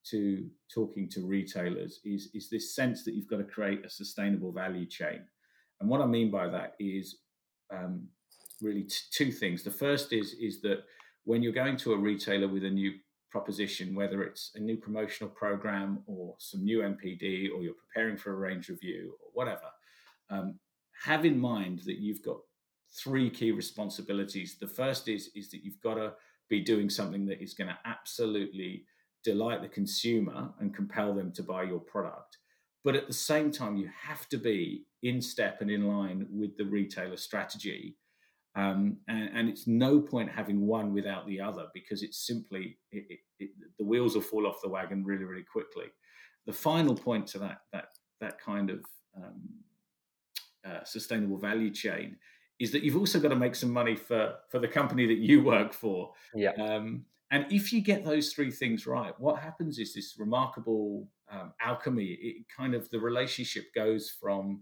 to 0.07 0.45
talking 0.73 1.07
to 1.11 1.25
retailers 1.25 1.99
is 2.03 2.29
is 2.33 2.49
this 2.49 2.75
sense 2.75 3.05
that 3.05 3.13
you've 3.13 3.29
got 3.29 3.37
to 3.37 3.45
create 3.45 3.85
a 3.85 3.89
sustainable 3.89 4.51
value 4.51 4.85
chain. 4.85 5.21
And 5.79 5.89
what 5.89 6.01
I 6.01 6.05
mean 6.05 6.29
by 6.29 6.49
that 6.49 6.73
is 6.77 7.19
um, 7.73 8.09
really 8.61 8.83
t- 8.83 8.95
two 9.11 9.31
things. 9.31 9.63
The 9.63 9.71
first 9.71 10.13
is 10.13 10.33
is 10.33 10.61
that 10.61 10.83
when 11.23 11.41
you're 11.43 11.53
going 11.53 11.77
to 11.77 11.93
a 11.93 11.97
retailer 11.97 12.47
with 12.47 12.63
a 12.63 12.69
new 12.69 12.93
proposition, 13.29 13.95
whether 13.95 14.23
it's 14.23 14.51
a 14.55 14.59
new 14.59 14.77
promotional 14.77 15.29
program 15.29 15.99
or 16.07 16.35
some 16.39 16.63
new 16.63 16.79
NPD 16.79 17.49
or 17.53 17.61
you're 17.61 17.73
preparing 17.73 18.17
for 18.17 18.33
a 18.33 18.37
range 18.37 18.69
review 18.69 19.13
or 19.21 19.29
whatever, 19.33 19.69
um, 20.29 20.59
have 21.03 21.25
in 21.25 21.39
mind 21.39 21.81
that 21.85 21.99
you've 21.99 22.23
got 22.23 22.37
three 22.91 23.29
key 23.29 23.51
responsibilities. 23.51 24.57
The 24.59 24.67
first 24.67 25.07
is 25.07 25.29
is 25.35 25.49
that 25.51 25.63
you've 25.63 25.81
got 25.81 25.95
to 25.95 26.13
be 26.49 26.61
doing 26.61 26.89
something 26.89 27.25
that 27.27 27.41
is 27.41 27.53
going 27.53 27.67
to 27.67 27.77
absolutely 27.85 28.85
delight 29.23 29.61
the 29.61 29.67
consumer 29.67 30.49
and 30.59 30.75
compel 30.75 31.13
them 31.13 31.31
to 31.33 31.43
buy 31.43 31.63
your 31.63 31.79
product. 31.79 32.37
But 32.83 32.95
at 32.95 33.07
the 33.07 33.13
same 33.13 33.51
time, 33.51 33.75
you 33.75 33.89
have 34.01 34.27
to 34.29 34.37
be 34.37 34.85
in 35.03 35.21
step 35.21 35.61
and 35.61 35.69
in 35.69 35.87
line 35.87 36.27
with 36.31 36.57
the 36.57 36.65
retailer 36.65 37.17
strategy 37.17 37.97
um, 38.55 38.97
and, 39.07 39.29
and, 39.33 39.49
it's 39.49 39.67
no 39.67 39.99
point 39.99 40.29
having 40.29 40.65
one 40.65 40.91
without 40.91 41.27
the 41.27 41.39
other 41.39 41.67
because 41.73 42.01
it's 42.01 42.25
simply 42.25 42.77
it, 42.91 43.05
it, 43.09 43.19
it, 43.39 43.49
the 43.77 43.85
wheels 43.85 44.15
will 44.15 44.21
fall 44.21 44.47
off 44.47 44.61
the 44.63 44.69
wagon 44.69 45.03
really, 45.03 45.23
really 45.23 45.43
quickly. 45.43 45.85
The 46.47 46.53
final 46.53 46.95
point 46.95 47.27
to 47.27 47.39
that 47.39 47.59
that 47.71 47.89
that 48.21 48.41
kind 48.41 48.71
of 48.71 48.79
um, 49.15 49.41
uh, 50.65 50.83
sustainable 50.83 51.37
value 51.37 51.69
chain 51.69 52.17
is 52.59 52.71
that 52.71 52.83
you've 52.83 52.97
also 52.97 53.19
got 53.19 53.29
to 53.29 53.35
make 53.35 53.55
some 53.55 53.71
money 53.71 53.95
for 53.95 54.35
for 54.49 54.59
the 54.59 54.67
company 54.67 55.05
that 55.05 55.19
you 55.19 55.43
work 55.43 55.71
for. 55.71 56.11
Yeah. 56.33 56.51
Um, 56.59 57.05
and 57.31 57.45
if 57.51 57.71
you 57.71 57.81
get 57.81 58.03
those 58.03 58.33
three 58.33 58.49
things 58.49 58.87
right, 58.87 59.13
what 59.19 59.39
happens 59.39 59.77
is 59.77 59.93
this 59.93 60.15
remarkable 60.17 61.07
um, 61.31 61.53
alchemy. 61.61 62.17
It 62.19 62.45
kind 62.55 62.73
of 62.73 62.89
the 62.89 62.99
relationship 62.99 63.65
goes 63.75 64.09
from 64.09 64.61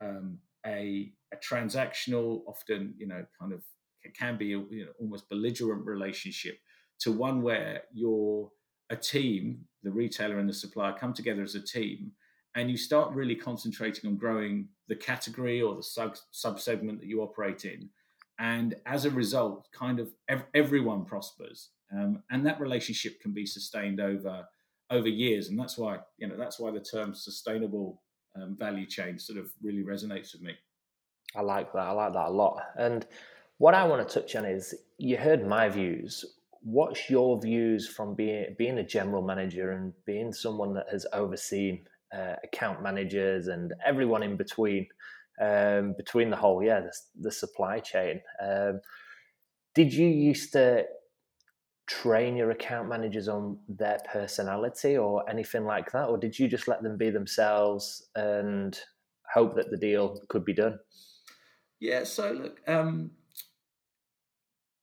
um, 0.00 0.38
a, 0.66 1.12
a 1.32 1.36
transactional, 1.36 2.42
often 2.46 2.94
you 2.98 3.06
know, 3.06 3.24
kind 3.38 3.52
of 3.52 3.62
can 4.14 4.36
be 4.36 4.46
you 4.46 4.66
know, 4.70 4.92
almost 5.00 5.28
belligerent 5.28 5.84
relationship 5.84 6.58
to 7.00 7.12
one 7.12 7.42
where 7.42 7.82
you're 7.92 8.50
a 8.90 8.96
team, 8.96 9.64
the 9.82 9.90
retailer 9.90 10.38
and 10.38 10.48
the 10.48 10.54
supplier 10.54 10.94
come 10.98 11.12
together 11.12 11.42
as 11.42 11.54
a 11.54 11.60
team, 11.60 12.12
and 12.54 12.70
you 12.70 12.76
start 12.76 13.14
really 13.14 13.36
concentrating 13.36 14.08
on 14.08 14.16
growing 14.16 14.68
the 14.88 14.96
category 14.96 15.60
or 15.60 15.76
the 15.76 15.82
sub 15.82 16.60
segment 16.60 17.00
that 17.00 17.06
you 17.06 17.20
operate 17.20 17.64
in, 17.64 17.90
and 18.38 18.74
as 18.86 19.04
a 19.04 19.10
result, 19.10 19.68
kind 19.72 20.00
of 20.00 20.10
ev- 20.28 20.46
everyone 20.54 21.04
prospers, 21.04 21.70
um, 21.92 22.22
and 22.30 22.46
that 22.46 22.60
relationship 22.60 23.20
can 23.20 23.32
be 23.32 23.46
sustained 23.46 24.00
over 24.00 24.46
over 24.90 25.08
years, 25.08 25.48
and 25.48 25.58
that's 25.58 25.76
why 25.76 25.98
you 26.16 26.26
know 26.26 26.36
that's 26.36 26.58
why 26.58 26.70
the 26.70 26.80
term 26.80 27.14
sustainable 27.14 28.02
um, 28.42 28.56
value 28.58 28.86
chain 28.86 29.18
sort 29.18 29.38
of 29.38 29.50
really 29.62 29.82
resonates 29.82 30.32
with 30.32 30.42
me. 30.42 30.52
I 31.36 31.42
like 31.42 31.72
that. 31.72 31.80
I 31.80 31.90
like 31.92 32.12
that 32.12 32.28
a 32.28 32.30
lot. 32.30 32.60
And 32.78 33.06
what 33.58 33.74
I 33.74 33.84
want 33.84 34.06
to 34.06 34.20
touch 34.20 34.34
on 34.36 34.44
is 34.44 34.74
you 34.98 35.16
heard 35.16 35.46
my 35.46 35.68
views. 35.68 36.24
What's 36.62 37.08
your 37.10 37.40
views 37.40 37.88
from 37.88 38.14
being 38.14 38.54
being 38.58 38.78
a 38.78 38.84
general 38.84 39.22
manager 39.22 39.72
and 39.72 39.92
being 40.06 40.32
someone 40.32 40.74
that 40.74 40.86
has 40.90 41.06
overseen 41.12 41.86
uh, 42.12 42.34
account 42.42 42.82
managers 42.82 43.48
and 43.48 43.72
everyone 43.84 44.22
in 44.22 44.36
between, 44.36 44.86
um, 45.40 45.94
between 45.96 46.30
the 46.30 46.36
whole 46.36 46.62
yeah 46.62 46.80
the, 46.80 46.92
the 47.20 47.30
supply 47.30 47.78
chain? 47.78 48.20
Um, 48.42 48.80
did 49.74 49.92
you 49.92 50.08
used 50.08 50.52
to 50.54 50.84
train 51.88 52.36
your 52.36 52.50
account 52.50 52.88
managers 52.88 53.28
on 53.28 53.58
their 53.66 53.98
personality 54.12 54.96
or 54.96 55.28
anything 55.28 55.64
like 55.64 55.90
that, 55.92 56.08
or 56.08 56.18
did 56.18 56.38
you 56.38 56.46
just 56.46 56.68
let 56.68 56.82
them 56.82 56.96
be 56.96 57.10
themselves 57.10 58.08
and 58.14 58.78
hope 59.32 59.56
that 59.56 59.70
the 59.70 59.76
deal 59.76 60.20
could 60.28 60.44
be 60.44 60.52
done? 60.52 60.78
Yeah. 61.80 62.04
So 62.04 62.32
look, 62.32 62.60
um, 62.68 63.12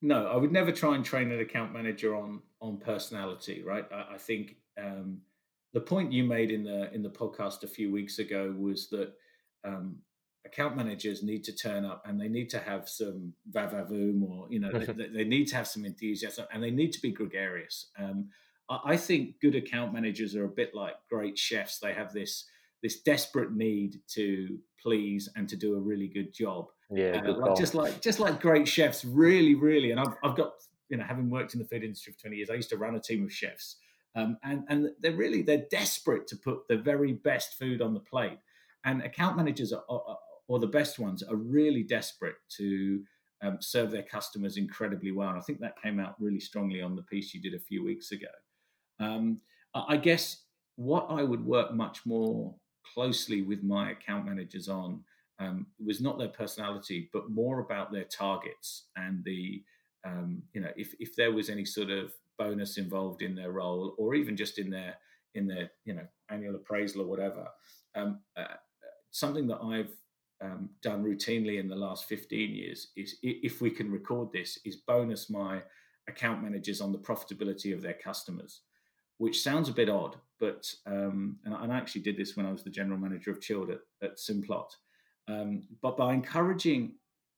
no, 0.01 0.27
I 0.27 0.35
would 0.35 0.51
never 0.51 0.71
try 0.71 0.95
and 0.95 1.05
train 1.05 1.31
an 1.31 1.39
account 1.39 1.73
manager 1.73 2.15
on 2.15 2.41
on 2.59 2.77
personality. 2.77 3.63
Right. 3.63 3.85
I, 3.93 4.15
I 4.15 4.17
think 4.17 4.55
um, 4.81 5.21
the 5.73 5.81
point 5.81 6.11
you 6.11 6.23
made 6.23 6.51
in 6.51 6.63
the 6.63 6.91
in 6.93 7.03
the 7.03 7.09
podcast 7.09 7.63
a 7.63 7.67
few 7.67 7.91
weeks 7.91 8.17
ago 8.17 8.53
was 8.57 8.89
that 8.89 9.13
um, 9.63 9.97
account 10.45 10.75
managers 10.75 11.23
need 11.23 11.43
to 11.43 11.51
turn 11.51 11.85
up 11.85 12.03
and 12.05 12.19
they 12.19 12.27
need 12.27 12.49
to 12.51 12.59
have 12.59 12.87
some 12.87 13.33
vavavoom 13.51 14.23
or 14.23 14.47
you 14.49 14.59
know 14.59 14.71
they, 14.79 15.07
they, 15.07 15.23
need 15.23 15.45
to 15.45 15.55
have 15.55 15.67
some 15.67 15.85
enthusiasm 15.85 16.45
and 16.53 16.63
they 16.63 16.71
need 16.71 16.91
to 16.93 17.01
be 17.01 17.11
gregarious. 17.11 17.87
Um, 17.97 18.29
I, 18.69 18.79
I 18.85 18.97
think 18.97 19.39
good 19.41 19.55
account 19.55 19.93
managers 19.93 20.35
are 20.35 20.45
a 20.45 20.49
bit 20.49 20.73
like 20.73 20.95
great 21.09 21.37
chefs. 21.37 21.79
They 21.79 21.93
have 21.93 22.13
this 22.13 22.45
this 22.81 23.01
desperate 23.01 23.51
need 23.51 23.99
to 24.09 24.59
please 24.79 25.27
and 25.35 25.49
to 25.49 25.55
do 25.55 25.75
a 25.75 25.79
really 25.79 26.07
good 26.07 26.33
job. 26.33 26.67
Yeah, 26.91 27.23
uh, 27.25 27.37
like, 27.37 27.57
just 27.57 27.73
like 27.73 28.01
just 28.01 28.19
like 28.19 28.39
great 28.39 28.67
chefs, 28.67 29.03
really, 29.03 29.55
really. 29.55 29.91
And 29.91 29.99
I've 29.99 30.13
I've 30.23 30.35
got 30.35 30.53
you 30.89 30.97
know 30.97 31.03
having 31.03 31.29
worked 31.29 31.53
in 31.55 31.59
the 31.59 31.65
food 31.65 31.83
industry 31.83 32.13
for 32.13 32.19
twenty 32.19 32.37
years, 32.37 32.49
I 32.49 32.53
used 32.53 32.69
to 32.69 32.77
run 32.77 32.95
a 32.95 32.99
team 32.99 33.23
of 33.23 33.33
chefs, 33.33 33.77
um, 34.15 34.37
and 34.43 34.63
and 34.69 34.89
they're 34.99 35.15
really 35.15 35.41
they're 35.41 35.65
desperate 35.71 36.27
to 36.27 36.35
put 36.35 36.67
the 36.69 36.77
very 36.77 37.13
best 37.13 37.57
food 37.57 37.81
on 37.81 37.93
the 37.93 37.99
plate. 37.99 38.37
And 38.83 39.01
account 39.01 39.35
managers 39.35 39.73
are, 39.73 39.83
are 39.89 40.17
or 40.47 40.59
the 40.59 40.67
best 40.67 40.99
ones 40.99 41.23
are 41.23 41.35
really 41.35 41.83
desperate 41.83 42.35
to 42.57 43.01
um, 43.41 43.57
serve 43.61 43.91
their 43.91 44.03
customers 44.03 44.57
incredibly 44.57 45.11
well. 45.11 45.29
And 45.29 45.37
I 45.37 45.41
think 45.41 45.59
that 45.59 45.81
came 45.81 45.99
out 45.99 46.15
really 46.19 46.39
strongly 46.39 46.81
on 46.81 46.95
the 46.95 47.03
piece 47.03 47.33
you 47.33 47.41
did 47.41 47.53
a 47.53 47.59
few 47.59 47.83
weeks 47.83 48.11
ago. 48.11 48.27
Um, 48.99 49.41
I 49.73 49.97
guess 49.97 50.43
what 50.77 51.07
I 51.09 51.23
would 51.23 51.45
work 51.45 51.73
much 51.73 52.05
more 52.05 52.55
closely 52.93 53.41
with 53.41 53.63
my 53.63 53.91
account 53.91 54.25
managers 54.25 54.69
on 54.69 55.03
um, 55.39 55.67
was 55.83 55.99
not 55.99 56.17
their 56.17 56.29
personality, 56.29 57.09
but 57.11 57.29
more 57.29 57.59
about 57.59 57.91
their 57.91 58.05
targets 58.05 58.85
and 58.95 59.23
the, 59.25 59.63
um, 60.05 60.41
you 60.53 60.61
know, 60.61 60.71
if, 60.77 60.93
if 60.99 61.15
there 61.15 61.33
was 61.33 61.49
any 61.49 61.65
sort 61.65 61.89
of 61.89 62.13
bonus 62.37 62.77
involved 62.77 63.21
in 63.21 63.35
their 63.35 63.51
role 63.51 63.95
or 63.97 64.15
even 64.15 64.37
just 64.37 64.59
in 64.59 64.69
their, 64.69 64.95
in 65.33 65.45
their, 65.45 65.71
you 65.83 65.93
know, 65.93 66.07
annual 66.29 66.55
appraisal 66.55 67.01
or 67.01 67.07
whatever. 67.07 67.47
Um, 67.95 68.19
uh, 68.37 68.55
something 69.11 69.47
that 69.47 69.61
I've 69.61 69.91
um, 70.41 70.69
done 70.81 71.03
routinely 71.03 71.59
in 71.59 71.67
the 71.67 71.75
last 71.75 72.05
15 72.05 72.53
years 72.53 72.87
is 72.95 73.15
if 73.23 73.61
we 73.61 73.69
can 73.69 73.91
record 73.91 74.31
this 74.31 74.59
is 74.65 74.75
bonus 74.75 75.29
my 75.29 75.61
account 76.07 76.43
managers 76.43 76.81
on 76.81 76.91
the 76.91 76.97
profitability 76.97 77.73
of 77.73 77.81
their 77.81 77.93
customers 77.93 78.61
which 79.17 79.41
sounds 79.41 79.69
a 79.69 79.73
bit 79.73 79.89
odd 79.89 80.17
but 80.39 80.71
um, 80.85 81.37
and, 81.45 81.71
I, 81.71 81.77
actually 81.77 82.01
did 82.01 82.17
this 82.17 82.35
when 82.35 82.45
i 82.45 82.51
was 82.51 82.63
the 82.63 82.69
general 82.69 82.99
manager 82.99 83.31
of 83.31 83.41
chilled 83.41 83.69
at, 83.69 83.79
at 84.01 84.17
simplot 84.17 84.71
um, 85.27 85.63
but 85.81 85.97
by 85.97 86.13
encouraging 86.13 86.95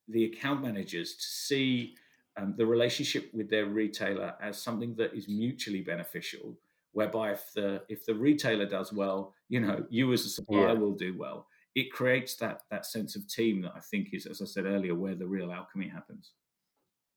the 0.08 0.26
account 0.26 0.62
managers 0.62 1.16
to 1.16 1.24
see 1.24 1.96
um, 2.38 2.54
the 2.58 2.66
relationship 2.66 3.30
with 3.34 3.50
their 3.50 3.66
retailer 3.66 4.34
as 4.42 4.62
something 4.62 4.96
that 4.96 5.14
is 5.14 5.28
mutually 5.28 5.82
beneficial 5.82 6.58
whereby 6.94 7.32
if 7.32 7.54
the 7.54 7.84
if 7.90 8.06
the 8.06 8.14
retailer 8.14 8.66
does 8.66 8.92
well 8.92 9.34
you 9.50 9.60
know 9.60 9.86
you 9.90 10.12
as 10.14 10.26
a 10.26 10.30
supplier 10.30 10.70
yeah. 10.70 10.74
will 10.74 10.94
do 10.94 11.16
well 11.18 11.48
it 11.78 11.92
creates 11.92 12.34
that 12.38 12.62
that 12.72 12.88
sense 12.88 13.16
of 13.16 13.28
team 13.28 13.62
that 13.62 13.74
I 13.76 13.80
think 13.80 14.10
is, 14.12 14.26
as 14.26 14.42
I 14.42 14.46
said 14.46 14.66
earlier, 14.66 14.96
where 14.96 15.14
the 15.14 15.28
real 15.28 15.52
alchemy 15.52 15.88
happens. 15.88 16.32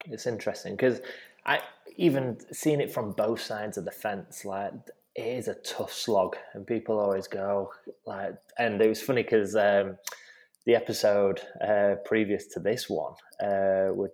It's 0.05 0.27
interesting 0.27 0.77
because 0.77 1.01
I 1.47 1.61
even 1.97 2.37
seeing 2.53 2.83
it 2.83 2.93
from 2.93 3.13
both 3.13 3.41
sides 3.41 3.79
of 3.79 3.87
the 3.87 3.91
fence, 3.91 4.45
like 4.45 4.75
it 5.15 5.23
is 5.23 5.49
a 5.49 5.55
tough 5.55 5.95
slog, 5.95 6.37
and 6.53 6.67
people 6.67 6.99
always 6.99 7.27
go 7.27 7.71
like, 8.05 8.35
and 8.59 8.83
it 8.83 8.89
was 8.89 9.01
funny 9.01 9.23
because 9.23 9.57
um, 9.57 9.97
the 10.67 10.75
episode 10.75 11.41
uh, 11.67 11.95
previous 12.05 12.47
to 12.49 12.61
this 12.61 12.91
one, 12.91 13.15
uh, 13.43 13.95
we're 13.95 14.13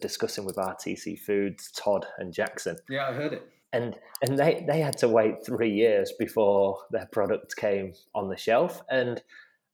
discussing 0.00 0.46
with 0.46 0.56
RTC 0.56 1.18
Foods, 1.18 1.70
Todd 1.72 2.06
and 2.16 2.32
Jackson. 2.32 2.78
Yeah, 2.88 3.10
I 3.10 3.12
heard 3.12 3.34
it 3.34 3.50
and 3.74 3.96
and 4.22 4.38
they 4.38 4.64
they 4.66 4.80
had 4.80 4.96
to 4.96 5.08
wait 5.08 5.44
three 5.44 5.72
years 5.72 6.12
before 6.16 6.78
their 6.90 7.06
product 7.06 7.56
came 7.56 7.92
on 8.14 8.28
the 8.28 8.36
shelf 8.36 8.80
and 8.88 9.20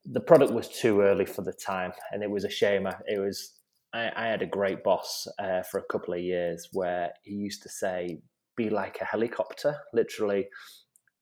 the 0.04 0.20
product 0.20 0.52
was 0.52 0.68
too 0.68 1.00
early 1.00 1.26
for 1.26 1.42
the 1.42 1.52
time, 1.52 1.92
and 2.12 2.22
it 2.22 2.30
was 2.30 2.44
a 2.44 2.50
shame. 2.50 2.86
It 3.06 3.18
was 3.18 3.52
I, 3.92 4.10
I 4.14 4.26
had 4.26 4.42
a 4.42 4.46
great 4.46 4.82
boss 4.82 5.26
uh, 5.38 5.62
for 5.62 5.78
a 5.78 5.92
couple 5.92 6.14
of 6.14 6.20
years 6.20 6.68
where 6.72 7.10
he 7.22 7.34
used 7.34 7.62
to 7.62 7.68
say, 7.68 8.18
"Be 8.56 8.70
like 8.70 8.98
a 9.00 9.04
helicopter," 9.04 9.76
literally. 9.92 10.48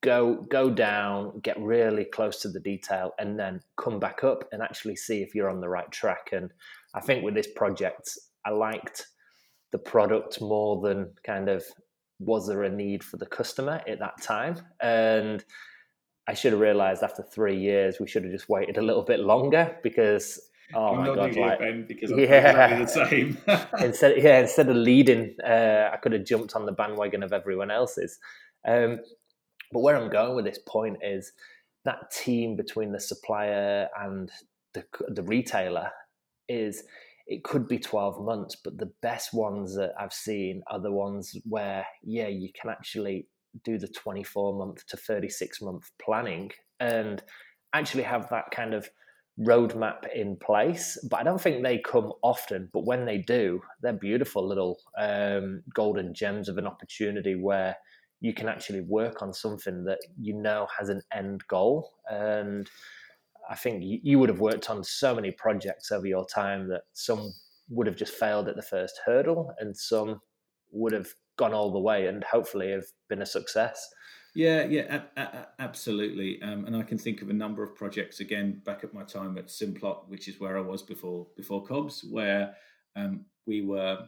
Go 0.00 0.46
go 0.48 0.70
down, 0.70 1.40
get 1.42 1.58
really 1.60 2.04
close 2.04 2.40
to 2.42 2.48
the 2.48 2.60
detail, 2.60 3.12
and 3.18 3.38
then 3.38 3.60
come 3.76 3.98
back 3.98 4.22
up 4.22 4.44
and 4.52 4.62
actually 4.62 4.96
see 4.96 5.22
if 5.22 5.34
you're 5.34 5.50
on 5.50 5.60
the 5.60 5.68
right 5.68 5.90
track. 5.90 6.30
And 6.32 6.52
I 6.94 7.00
think 7.00 7.24
with 7.24 7.34
this 7.34 7.48
project, 7.56 8.10
I 8.46 8.50
liked 8.50 9.06
the 9.72 9.78
product 9.78 10.40
more 10.40 10.80
than 10.80 11.12
kind 11.24 11.48
of 11.48 11.64
was 12.20 12.46
there 12.46 12.62
a 12.62 12.70
need 12.70 13.02
for 13.04 13.16
the 13.16 13.26
customer 13.26 13.82
at 13.88 13.98
that 13.98 14.22
time, 14.22 14.60
and 14.80 15.44
I 16.28 16.34
should 16.34 16.52
have 16.52 16.60
realized 16.60 17.02
after 17.02 17.22
three 17.22 17.58
years 17.58 17.98
we 17.98 18.06
should 18.06 18.22
have 18.22 18.32
just 18.32 18.50
waited 18.50 18.76
a 18.76 18.82
little 18.82 19.02
bit 19.02 19.20
longer 19.20 19.78
because 19.82 20.38
oh 20.74 20.88
I'm 20.88 20.98
my 20.98 21.06
god, 21.06 21.34
like, 21.36 21.58
ben, 21.58 21.86
because 21.88 22.12
I'm 22.12 22.18
yeah, 22.18 22.78
the 22.78 22.86
same. 22.86 23.38
instead, 23.80 24.22
yeah, 24.22 24.40
instead 24.40 24.68
of 24.68 24.76
leading, 24.76 25.34
uh, 25.42 25.88
I 25.90 25.96
could 25.96 26.12
have 26.12 26.26
jumped 26.26 26.54
on 26.54 26.66
the 26.66 26.72
bandwagon 26.72 27.22
of 27.22 27.32
everyone 27.32 27.70
else's. 27.70 28.18
Um, 28.66 28.98
but 29.72 29.80
where 29.80 29.96
I'm 29.96 30.10
going 30.10 30.36
with 30.36 30.44
this 30.44 30.58
point 30.68 30.98
is 31.02 31.32
that 31.86 32.10
team 32.10 32.56
between 32.56 32.92
the 32.92 33.00
supplier 33.00 33.88
and 33.98 34.30
the, 34.74 34.84
the 35.08 35.22
retailer 35.22 35.90
is 36.46 36.82
it 37.26 37.42
could 37.42 37.68
be 37.68 37.78
12 37.78 38.22
months, 38.22 38.54
but 38.62 38.76
the 38.76 38.92
best 39.00 39.32
ones 39.32 39.74
that 39.76 39.92
I've 39.98 40.12
seen 40.12 40.62
are 40.66 40.80
the 40.80 40.92
ones 40.92 41.34
where, 41.44 41.86
yeah, 42.02 42.28
you 42.28 42.50
can 42.58 42.70
actually 42.70 43.28
do 43.64 43.78
the 43.78 43.88
24 43.88 44.54
month 44.54 44.86
to 44.86 44.96
36 44.96 45.62
month 45.62 45.90
planning 46.00 46.50
and 46.80 47.22
actually 47.72 48.02
have 48.02 48.28
that 48.30 48.50
kind 48.50 48.74
of 48.74 48.88
roadmap 49.40 50.12
in 50.14 50.36
place. 50.36 50.98
But 51.08 51.20
I 51.20 51.22
don't 51.22 51.40
think 51.40 51.62
they 51.62 51.78
come 51.78 52.12
often. 52.22 52.68
But 52.72 52.84
when 52.84 53.04
they 53.04 53.18
do, 53.18 53.60
they're 53.82 53.92
beautiful 53.92 54.46
little 54.46 54.78
um, 54.98 55.62
golden 55.74 56.14
gems 56.14 56.48
of 56.48 56.58
an 56.58 56.66
opportunity 56.66 57.34
where 57.34 57.76
you 58.20 58.34
can 58.34 58.48
actually 58.48 58.80
work 58.80 59.22
on 59.22 59.32
something 59.32 59.84
that 59.84 60.00
you 60.20 60.34
know 60.34 60.66
has 60.76 60.88
an 60.88 61.02
end 61.12 61.42
goal. 61.48 61.92
And 62.10 62.68
I 63.48 63.54
think 63.54 63.82
you 63.82 64.18
would 64.18 64.28
have 64.28 64.40
worked 64.40 64.68
on 64.70 64.82
so 64.84 65.14
many 65.14 65.30
projects 65.30 65.92
over 65.92 66.06
your 66.06 66.26
time 66.26 66.68
that 66.68 66.82
some 66.92 67.32
would 67.70 67.86
have 67.86 67.96
just 67.96 68.14
failed 68.14 68.48
at 68.48 68.56
the 68.56 68.62
first 68.62 69.00
hurdle 69.04 69.54
and 69.58 69.76
some 69.76 70.20
would 70.70 70.92
have 70.92 71.08
gone 71.38 71.54
all 71.54 71.72
the 71.72 71.78
way 71.78 72.06
and 72.06 72.22
hopefully 72.24 72.70
have 72.70 72.84
been 73.08 73.22
a 73.22 73.26
success. 73.26 73.88
Yeah, 74.34 74.64
yeah, 74.64 75.02
a- 75.16 75.20
a- 75.20 75.48
absolutely. 75.58 76.40
Um, 76.42 76.66
and 76.66 76.76
I 76.76 76.82
can 76.82 76.98
think 76.98 77.22
of 77.22 77.30
a 77.30 77.32
number 77.32 77.62
of 77.62 77.74
projects 77.74 78.20
again 78.20 78.60
back 78.64 78.84
at 78.84 78.92
my 78.92 79.02
time 79.02 79.38
at 79.38 79.48
Simplot, 79.48 80.08
which 80.08 80.28
is 80.28 80.38
where 80.38 80.58
I 80.58 80.60
was 80.60 80.82
before 80.82 81.26
before 81.36 81.64
Cobs, 81.64 82.04
where 82.04 82.54
um, 82.94 83.24
we 83.46 83.62
were 83.62 84.06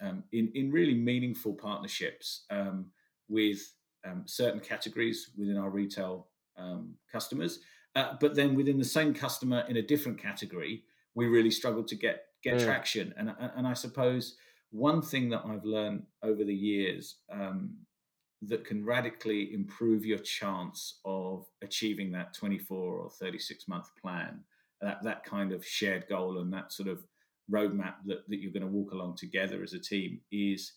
um, 0.00 0.24
in 0.32 0.50
in 0.54 0.72
really 0.72 0.94
meaningful 0.94 1.52
partnerships 1.54 2.44
um, 2.50 2.86
with 3.28 3.60
um, 4.06 4.22
certain 4.26 4.60
categories 4.60 5.30
within 5.36 5.58
our 5.58 5.70
retail 5.70 6.28
um, 6.56 6.94
customers, 7.12 7.60
uh, 7.94 8.14
but 8.20 8.34
then 8.34 8.54
within 8.54 8.78
the 8.78 8.84
same 8.84 9.12
customer 9.12 9.64
in 9.68 9.76
a 9.76 9.82
different 9.82 10.18
category, 10.20 10.84
we 11.14 11.26
really 11.26 11.50
struggled 11.50 11.88
to 11.88 11.94
get 11.94 12.24
get 12.42 12.54
mm. 12.54 12.64
traction. 12.64 13.14
And 13.16 13.34
and 13.38 13.66
I 13.66 13.74
suppose 13.74 14.36
one 14.70 15.02
thing 15.02 15.28
that 15.30 15.42
I've 15.46 15.64
learned 15.64 16.04
over 16.22 16.44
the 16.44 16.54
years 16.54 17.16
um, 17.32 17.70
that 18.42 18.64
can 18.64 18.84
radically 18.84 19.52
improve 19.52 20.04
your 20.04 20.18
chance 20.18 21.00
of 21.04 21.46
achieving 21.62 22.12
that 22.12 22.34
24 22.34 22.76
or 22.78 23.10
36 23.10 23.66
month 23.68 23.88
plan, 24.00 24.40
that, 24.80 25.02
that 25.02 25.24
kind 25.24 25.52
of 25.52 25.64
shared 25.64 26.06
goal 26.08 26.38
and 26.38 26.52
that 26.52 26.72
sort 26.72 26.88
of 26.88 27.02
roadmap 27.50 27.94
that, 28.04 28.28
that 28.28 28.40
you're 28.40 28.52
going 28.52 28.62
to 28.62 28.68
walk 28.68 28.92
along 28.92 29.16
together 29.16 29.62
as 29.62 29.72
a 29.72 29.78
team 29.78 30.20
is 30.30 30.72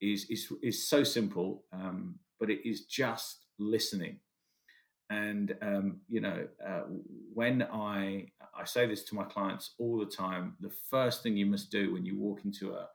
is 0.00 0.26
is, 0.30 0.50
is 0.62 0.88
so 0.88 1.04
simple, 1.04 1.64
um, 1.72 2.14
but 2.38 2.50
it 2.50 2.66
is 2.66 2.86
just 2.86 3.44
listening. 3.58 4.18
And 5.10 5.56
um, 5.60 6.00
you 6.08 6.20
know, 6.20 6.46
uh, 6.66 6.82
when 7.34 7.62
I 7.62 8.28
I 8.56 8.64
say 8.64 8.86
this 8.86 9.02
to 9.04 9.14
my 9.14 9.24
clients 9.24 9.74
all 9.78 9.98
the 9.98 10.06
time, 10.06 10.56
the 10.60 10.72
first 10.88 11.22
thing 11.22 11.36
you 11.36 11.46
must 11.46 11.70
do 11.70 11.92
when 11.92 12.06
you 12.06 12.18
walk 12.18 12.44
into 12.44 12.72
a 12.72 12.88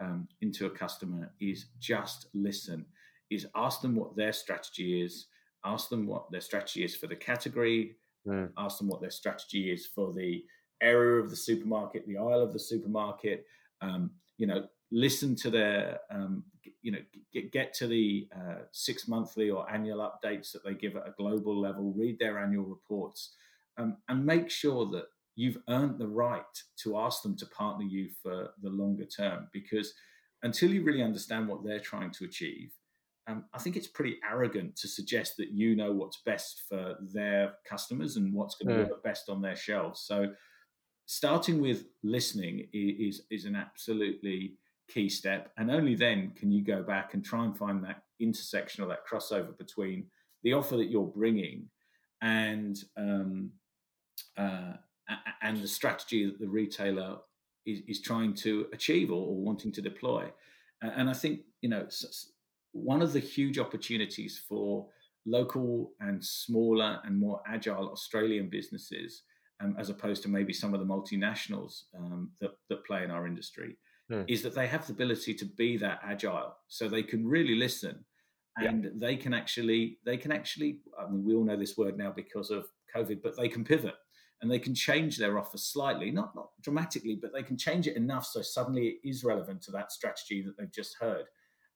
um, 0.00 0.28
into 0.40 0.66
a 0.66 0.70
customer 0.70 1.32
is 1.40 1.66
just 1.78 2.28
listen. 2.34 2.86
Is 3.30 3.46
ask 3.54 3.80
them 3.82 3.94
what 3.94 4.16
their 4.16 4.32
strategy 4.32 5.02
is. 5.02 5.26
Ask 5.64 5.88
them 5.88 6.06
what 6.06 6.30
their 6.30 6.40
strategy 6.40 6.84
is 6.84 6.96
for 6.96 7.06
the 7.06 7.16
category. 7.16 7.96
Mm. 8.26 8.50
Ask 8.56 8.78
them 8.78 8.88
what 8.88 9.00
their 9.00 9.10
strategy 9.10 9.70
is 9.70 9.86
for 9.86 10.12
the 10.12 10.44
area 10.80 11.20
of 11.20 11.30
the 11.30 11.36
supermarket, 11.36 12.06
the 12.06 12.16
aisle 12.16 12.42
of 12.42 12.52
the 12.52 12.58
supermarket. 12.58 13.44
Um, 13.80 14.12
you 14.36 14.46
know, 14.46 14.66
listen 14.90 15.34
to 15.36 15.50
their, 15.50 15.98
um, 16.10 16.44
you 16.82 16.92
know, 16.92 17.00
get, 17.32 17.52
get 17.52 17.74
to 17.74 17.86
the 17.86 18.28
uh, 18.34 18.62
six 18.72 19.08
monthly 19.08 19.50
or 19.50 19.70
annual 19.70 19.98
updates 19.98 20.52
that 20.52 20.64
they 20.64 20.74
give 20.74 20.96
at 20.96 21.08
a 21.08 21.14
global 21.16 21.60
level. 21.60 21.92
Read 21.96 22.18
their 22.18 22.38
annual 22.38 22.64
reports, 22.64 23.34
um, 23.76 23.96
and 24.08 24.24
make 24.24 24.50
sure 24.50 24.86
that 24.90 25.06
you've 25.38 25.58
earned 25.68 25.98
the 25.98 26.08
right 26.08 26.42
to 26.76 26.98
ask 26.98 27.22
them 27.22 27.36
to 27.36 27.46
partner 27.46 27.84
you 27.84 28.08
for 28.20 28.50
the 28.60 28.68
longer 28.68 29.04
term 29.04 29.48
because 29.52 29.94
until 30.42 30.68
you 30.68 30.82
really 30.82 31.02
understand 31.02 31.46
what 31.46 31.64
they're 31.64 31.78
trying 31.78 32.10
to 32.10 32.24
achieve 32.24 32.72
um, 33.28 33.44
i 33.54 33.58
think 33.58 33.76
it's 33.76 33.86
pretty 33.86 34.16
arrogant 34.28 34.74
to 34.74 34.88
suggest 34.88 35.36
that 35.36 35.52
you 35.52 35.76
know 35.76 35.92
what's 35.92 36.22
best 36.26 36.62
for 36.68 36.96
their 37.14 37.54
customers 37.64 38.16
and 38.16 38.34
what's 38.34 38.56
going 38.56 38.76
to 38.76 38.84
mm. 38.84 38.90
work 38.90 39.02
best 39.04 39.28
on 39.28 39.40
their 39.40 39.56
shelves 39.56 40.00
so 40.00 40.26
starting 41.06 41.60
with 41.60 41.84
listening 42.02 42.66
is 42.72 43.22
is 43.30 43.44
an 43.44 43.54
absolutely 43.54 44.56
key 44.88 45.08
step 45.08 45.52
and 45.56 45.70
only 45.70 45.94
then 45.94 46.32
can 46.36 46.50
you 46.50 46.64
go 46.64 46.82
back 46.82 47.14
and 47.14 47.24
try 47.24 47.44
and 47.44 47.56
find 47.56 47.84
that 47.84 48.02
intersection 48.18 48.82
or 48.82 48.88
that 48.88 49.06
crossover 49.06 49.56
between 49.56 50.04
the 50.42 50.52
offer 50.52 50.76
that 50.76 50.90
you're 50.90 51.06
bringing 51.06 51.68
and 52.22 52.78
um, 52.96 53.50
uh, 54.36 54.72
and 55.42 55.62
the 55.62 55.68
strategy 55.68 56.26
that 56.26 56.38
the 56.38 56.48
retailer 56.48 57.18
is, 57.66 57.80
is 57.86 58.00
trying 58.00 58.34
to 58.34 58.66
achieve 58.72 59.10
or, 59.10 59.26
or, 59.26 59.36
wanting 59.36 59.72
to 59.72 59.82
deploy. 59.82 60.24
And 60.80 61.10
I 61.10 61.12
think 61.12 61.40
you 61.60 61.68
know 61.68 61.86
one 62.72 63.02
of 63.02 63.12
the 63.12 63.20
huge 63.20 63.58
opportunities 63.58 64.40
for 64.48 64.86
local 65.26 65.92
and 66.00 66.24
smaller 66.24 67.00
and 67.04 67.18
more 67.18 67.42
agile 67.46 67.90
Australian 67.90 68.48
businesses, 68.48 69.22
um, 69.60 69.74
as 69.78 69.90
opposed 69.90 70.22
to 70.22 70.28
maybe 70.28 70.52
some 70.52 70.72
of 70.72 70.80
the 70.80 70.86
multinationals 70.86 71.82
um, 71.96 72.30
that, 72.40 72.52
that 72.68 72.84
play 72.84 73.02
in 73.02 73.10
our 73.10 73.26
industry, 73.26 73.76
mm. 74.10 74.24
is 74.28 74.42
that 74.42 74.54
they 74.54 74.66
have 74.66 74.86
the 74.86 74.92
ability 74.92 75.34
to 75.34 75.44
be 75.44 75.76
that 75.76 76.00
agile, 76.04 76.54
so 76.68 76.88
they 76.88 77.02
can 77.02 77.26
really 77.26 77.56
listen, 77.56 78.04
and 78.56 78.84
yeah. 78.84 78.90
they 78.94 79.16
can 79.16 79.34
actually 79.34 79.98
they 80.04 80.16
can 80.16 80.32
actually. 80.32 80.80
I 80.98 81.10
mean, 81.10 81.24
we 81.24 81.34
all 81.34 81.44
know 81.44 81.56
this 81.56 81.76
word 81.76 81.98
now 81.98 82.12
because 82.14 82.50
of 82.50 82.66
COVID, 82.94 83.20
but 83.22 83.36
they 83.36 83.48
can 83.48 83.64
pivot 83.64 83.96
and 84.40 84.50
they 84.50 84.58
can 84.58 84.74
change 84.74 85.16
their 85.16 85.38
offer 85.38 85.58
slightly, 85.58 86.10
not 86.10 86.34
not 86.34 86.50
dramatically, 86.62 87.18
but 87.20 87.32
they 87.32 87.42
can 87.42 87.56
change 87.56 87.86
it 87.86 87.96
enough 87.96 88.26
so 88.26 88.42
suddenly 88.42 88.88
it 88.88 89.08
is 89.08 89.24
relevant 89.24 89.62
to 89.62 89.72
that 89.72 89.92
strategy 89.92 90.42
that 90.42 90.56
they've 90.56 90.72
just 90.72 90.96
heard. 91.00 91.26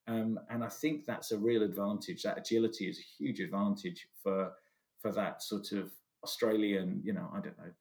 Um, 0.08 0.38
and 0.50 0.64
I 0.64 0.68
think 0.68 1.04
that's 1.04 1.32
a 1.32 1.38
real 1.38 1.62
advantage. 1.62 2.22
That 2.22 2.38
agility 2.38 2.88
is 2.88 2.98
a 2.98 3.22
huge 3.22 3.40
advantage 3.40 4.06
for 4.22 4.52
for 5.00 5.12
that 5.12 5.42
sort 5.42 5.72
of 5.72 5.90
Australian, 6.24 7.00
you 7.04 7.12
know, 7.12 7.28
I 7.32 7.40
don't 7.40 7.58
know, 7.58 7.72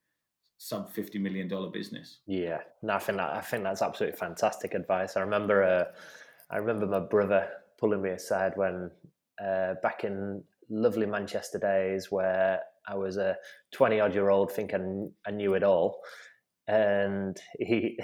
sub 0.58 0.90
fifty 0.92 1.20
million 1.20 1.48
dollar 1.48 1.70
business. 1.70 2.20
Yeah, 2.26 2.60
no, 2.82 2.94
I 2.94 3.00
think 3.00 3.18
that 3.18 3.32
I 3.32 3.42
think 3.42 3.64
that's 3.64 3.82
absolutely 3.82 4.18
fantastic 4.18 4.74
advice. 4.74 5.18
I 5.18 5.22
remember, 5.22 5.64
uh, 5.64 5.86
I 6.50 6.58
remember 6.58 6.86
my 6.86 7.00
brother 7.00 7.50
pulling 7.80 8.02
me 8.02 8.12
aside 8.12 8.54
when 8.56 8.92
uh, 9.44 9.76
back 9.82 10.04
in 10.04 10.44
lovely 10.70 11.06
Manchester 11.06 11.60
days 11.60 12.12
where 12.12 12.62
I 12.88 12.96
was 12.96 13.18
a 13.18 13.36
20 13.74 14.00
odd 14.00 14.14
year 14.14 14.30
old 14.30 14.52
thinking 14.52 15.12
I 15.26 15.32
knew 15.32 15.54
it 15.54 15.64
all. 15.64 16.02
And 16.68 17.38
he 17.60 18.00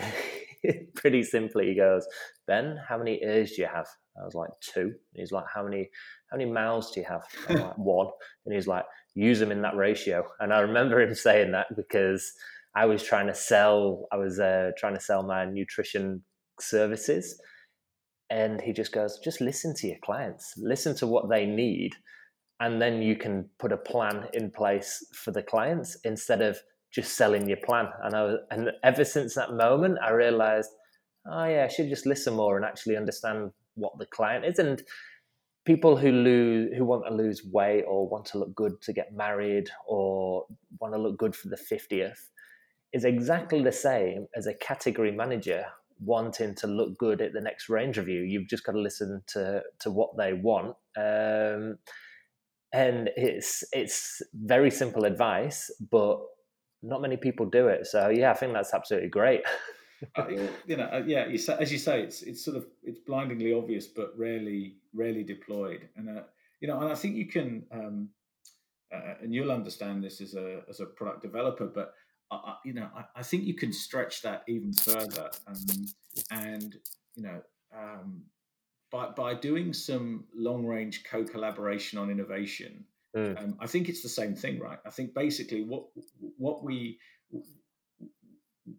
pretty 0.96 1.24
simply 1.24 1.68
he 1.68 1.76
goes, 1.76 2.06
Ben, 2.48 2.78
how 2.88 2.98
many 2.98 3.20
ears 3.24 3.52
do 3.52 3.62
you 3.62 3.68
have? 3.68 3.88
I 4.20 4.26
was 4.26 4.34
like, 4.34 4.50
two. 4.62 4.82
And 4.82 4.94
he's 5.16 5.32
like, 5.32 5.46
how 5.54 5.63
many 5.63 5.90
how 6.32 6.38
many 6.38 6.50
mouths 6.52 6.92
do 6.92 7.00
you 7.00 7.06
have? 7.08 7.24
I'm 7.50 7.56
like, 7.62 7.74
one. 7.78 8.08
And 8.46 8.56
he's 8.56 8.68
like, 8.68 8.86
use 9.16 9.40
them 9.40 9.52
in 9.52 9.62
that 9.62 9.76
ratio. 9.76 10.24
And 10.40 10.54
I 10.54 10.60
remember 10.60 11.02
him 11.02 11.16
saying 11.16 11.52
that 11.52 11.68
because 11.76 12.32
I 12.76 12.86
was 12.86 13.02
trying 13.04 13.28
to 13.28 13.36
sell, 13.36 14.08
I 14.12 14.18
was 14.18 14.40
uh, 14.40 14.72
trying 14.78 14.96
to 14.96 15.02
sell 15.02 15.24
my 15.24 15.46
nutrition 15.46 16.24
services. 16.60 17.40
And 18.30 18.60
he 18.62 18.74
just 18.74 18.92
goes, 18.92 19.20
just 19.24 19.40
listen 19.40 19.74
to 19.78 19.88
your 19.88 19.98
clients, 20.04 20.54
listen 20.58 20.96
to 20.98 21.08
what 21.08 21.30
they 21.30 21.46
need 21.46 21.96
and 22.60 22.82
then 22.82 23.02
you 23.02 23.15
can 23.15 23.50
put 23.60 23.72
a 23.72 23.78
plan 23.78 24.28
in 24.34 24.52
place 24.52 25.06
for 25.13 25.32
the 25.32 25.43
clients 25.43 25.98
instead 26.04 26.41
of 26.41 26.58
just 26.91 27.15
selling 27.15 27.48
your 27.48 27.60
plan. 27.65 27.88
And 28.04 28.15
I 28.15 28.24
was, 28.24 28.39
and 28.50 28.72
ever 28.84 29.04
since 29.04 29.36
that 29.36 29.54
moment, 29.54 30.00
I 30.04 30.12
realized, 30.12 30.70
oh 31.30 31.46
yeah, 31.46 31.65
I 31.65 31.67
should 31.67 31.89
just 31.89 32.06
listen 32.06 32.36
more 32.36 32.56
and 32.56 32.65
actually 32.65 32.98
understand 32.98 33.52
what 33.76 33.98
the 34.00 34.06
client 34.08 34.46
is. 34.46 34.58
And 34.58 34.82
people 35.65 35.98
who 35.98 36.12
lose, 36.12 36.76
who 36.76 36.86
want 36.86 37.06
to 37.06 37.13
lose 37.13 37.43
weight 37.52 37.84
or 37.88 38.08
want 38.08 38.26
to 38.28 38.39
look 38.39 38.56
good 38.56 38.82
to 38.84 38.93
get 38.93 39.13
married 39.13 39.70
or 39.86 40.46
want 40.80 40.93
to 40.93 41.00
look 41.00 41.17
good 41.17 41.36
for 41.36 41.50
the 41.50 41.58
fiftieth, 41.58 42.32
is 42.93 43.04
exactly 43.04 43.62
the 43.62 43.72
same 43.72 44.28
as 44.36 44.48
a 44.48 44.54
category 44.54 45.12
manager 45.12 45.65
wanting 46.00 46.56
to 46.56 46.67
look 46.67 46.98
good 46.98 47.22
at 47.22 47.34
the 47.34 47.41
next 47.41 47.70
range 47.70 47.98
review. 47.98 48.22
You've 48.22 48.48
just 48.48 48.63
got 48.63 48.72
to 48.72 48.80
listen 48.80 49.22
to 49.28 49.62
to 49.80 49.91
what 49.91 50.15
they 50.15 50.34
want. 50.34 50.76
Um, 50.96 51.66
and 52.73 53.10
it's 53.15 53.63
it's 53.71 54.21
very 54.34 54.71
simple 54.71 55.06
advice, 55.06 55.71
but 55.91 56.19
not 56.84 57.01
many 57.01 57.17
people 57.17 57.45
do 57.45 57.67
it. 57.67 57.88
So 57.88 58.10
yeah, 58.10 58.32
I 58.32 58.34
think 58.34 58.53
that's 58.53 58.73
absolutely 58.73 59.10
great. 59.10 59.41
uh, 60.15 60.27
you 60.65 60.77
know, 60.77 60.86
uh, 60.86 61.03
yeah, 61.06 61.27
as 61.60 61.71
you 61.71 61.77
say, 61.77 62.01
it's 62.01 62.21
it's 62.21 62.43
sort 62.43 62.58
of 62.58 62.65
it's 62.84 62.99
blindingly 62.99 63.53
obvious, 63.53 63.88
but 63.88 64.13
rarely 64.17 64.75
rarely 64.93 65.23
deployed. 65.23 65.89
And 65.95 66.10
uh, 66.10 66.23
you 66.60 66.67
know, 66.67 66.80
and 66.80 66.91
I 66.91 66.95
think 66.95 67.15
you 67.15 67.27
can, 67.27 67.65
um, 67.71 68.10
uh, 68.93 69.15
and 69.21 69.34
you'll 69.34 69.51
understand 69.51 70.03
this 70.03 70.21
as 70.21 70.34
a 70.36 70.62
as 70.69 70.80
a 70.80 70.86
product 70.86 71.21
developer, 71.21 71.65
but 71.65 71.93
uh, 72.32 72.56
you 72.65 72.73
know, 72.73 72.89
I, 72.95 73.06
I, 73.15 73.23
think 73.23 73.43
you 73.43 73.53
can 73.53 73.71
stretch 73.71 74.21
that 74.23 74.43
even 74.47 74.73
further. 74.73 75.30
Um, 75.47 75.86
and 76.30 76.75
you 77.15 77.23
know, 77.23 77.41
um, 77.75 78.23
by 78.91 79.10
by 79.10 79.34
doing 79.34 79.73
some 79.73 80.26
long 80.36 80.65
range 80.65 81.04
co 81.10 81.23
collaboration 81.23 82.00
on 82.00 82.10
innovation, 82.10 82.84
mm. 83.15 83.41
um, 83.41 83.58
I 83.60 83.67
think 83.67 83.89
it's 83.89 84.02
the 84.02 84.10
same 84.10 84.36
thing, 84.36 84.60
right? 84.60 84.80
I 84.86 84.89
think 84.89 85.13
basically 85.13 85.63
what 85.63 85.86
what 86.38 86.63
we 86.63 87.00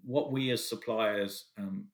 what 0.04 0.32
we 0.32 0.50
as 0.50 0.68
suppliers 0.68 1.46
um, 1.58 1.86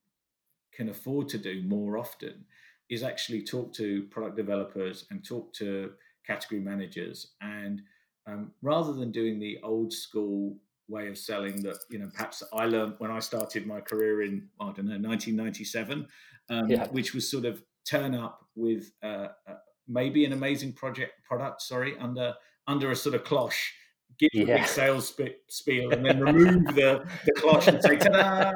can 0.73 0.89
afford 0.89 1.29
to 1.29 1.37
do 1.37 1.63
more 1.63 1.97
often 1.97 2.45
is 2.89 3.03
actually 3.03 3.41
talk 3.41 3.73
to 3.73 4.03
product 4.11 4.35
developers 4.35 5.05
and 5.09 5.25
talk 5.25 5.53
to 5.53 5.91
category 6.25 6.59
managers 6.59 7.33
and 7.41 7.81
um, 8.27 8.51
rather 8.61 8.93
than 8.93 9.11
doing 9.11 9.39
the 9.39 9.59
old 9.63 9.93
school 9.93 10.57
way 10.87 11.07
of 11.07 11.17
selling 11.17 11.61
that 11.63 11.77
you 11.89 11.99
know 11.99 12.09
perhaps 12.13 12.43
I 12.53 12.65
learned 12.65 12.95
when 12.99 13.11
I 13.11 13.19
started 13.19 13.65
my 13.65 13.81
career 13.81 14.23
in 14.23 14.47
I 14.59 14.65
don't 14.65 14.85
know 14.85 15.09
1997, 15.09 16.07
um, 16.49 16.69
yeah. 16.69 16.87
which 16.87 17.13
was 17.13 17.29
sort 17.29 17.45
of 17.45 17.61
turn 17.85 18.15
up 18.15 18.45
with 18.55 18.91
uh, 19.03 19.27
uh, 19.47 19.55
maybe 19.87 20.25
an 20.25 20.33
amazing 20.33 20.73
project 20.73 21.13
product, 21.23 21.61
sorry, 21.61 21.97
under 21.99 22.33
under 22.67 22.91
a 22.91 22.95
sort 22.95 23.15
of 23.15 23.23
cloche, 23.23 23.71
give 24.19 24.29
yeah. 24.33 24.43
a 24.43 24.57
big 24.59 24.67
sales 24.67 25.09
sp- 25.13 25.39
spiel, 25.47 25.91
and 25.91 26.05
then 26.05 26.19
remove 26.33 26.65
the, 26.75 27.05
the 27.25 27.31
cloche 27.33 27.67
and 27.67 27.81
say 27.81 27.97
ta-da. 27.97 28.53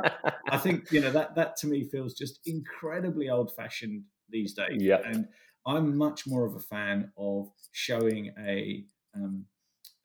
I 0.50 0.58
think 0.58 0.92
you 0.92 1.02
know 1.02 1.12
that 1.12 1.36
that 1.36 1.58
to 1.58 1.68
me 1.68 1.86
feels 1.86 2.13
just 2.13 2.39
incredibly 2.46 3.30
old 3.30 3.54
fashioned 3.56 4.04
these 4.30 4.54
days. 4.54 4.82
Yeah. 4.82 5.02
And 5.06 5.28
I'm 5.65 5.98
much 5.98 6.26
more 6.26 6.46
of 6.46 6.56
a 6.56 6.60
fan 6.60 7.12
of 7.18 7.52
showing 7.72 8.34
a 8.39 8.86
um, 9.15 9.46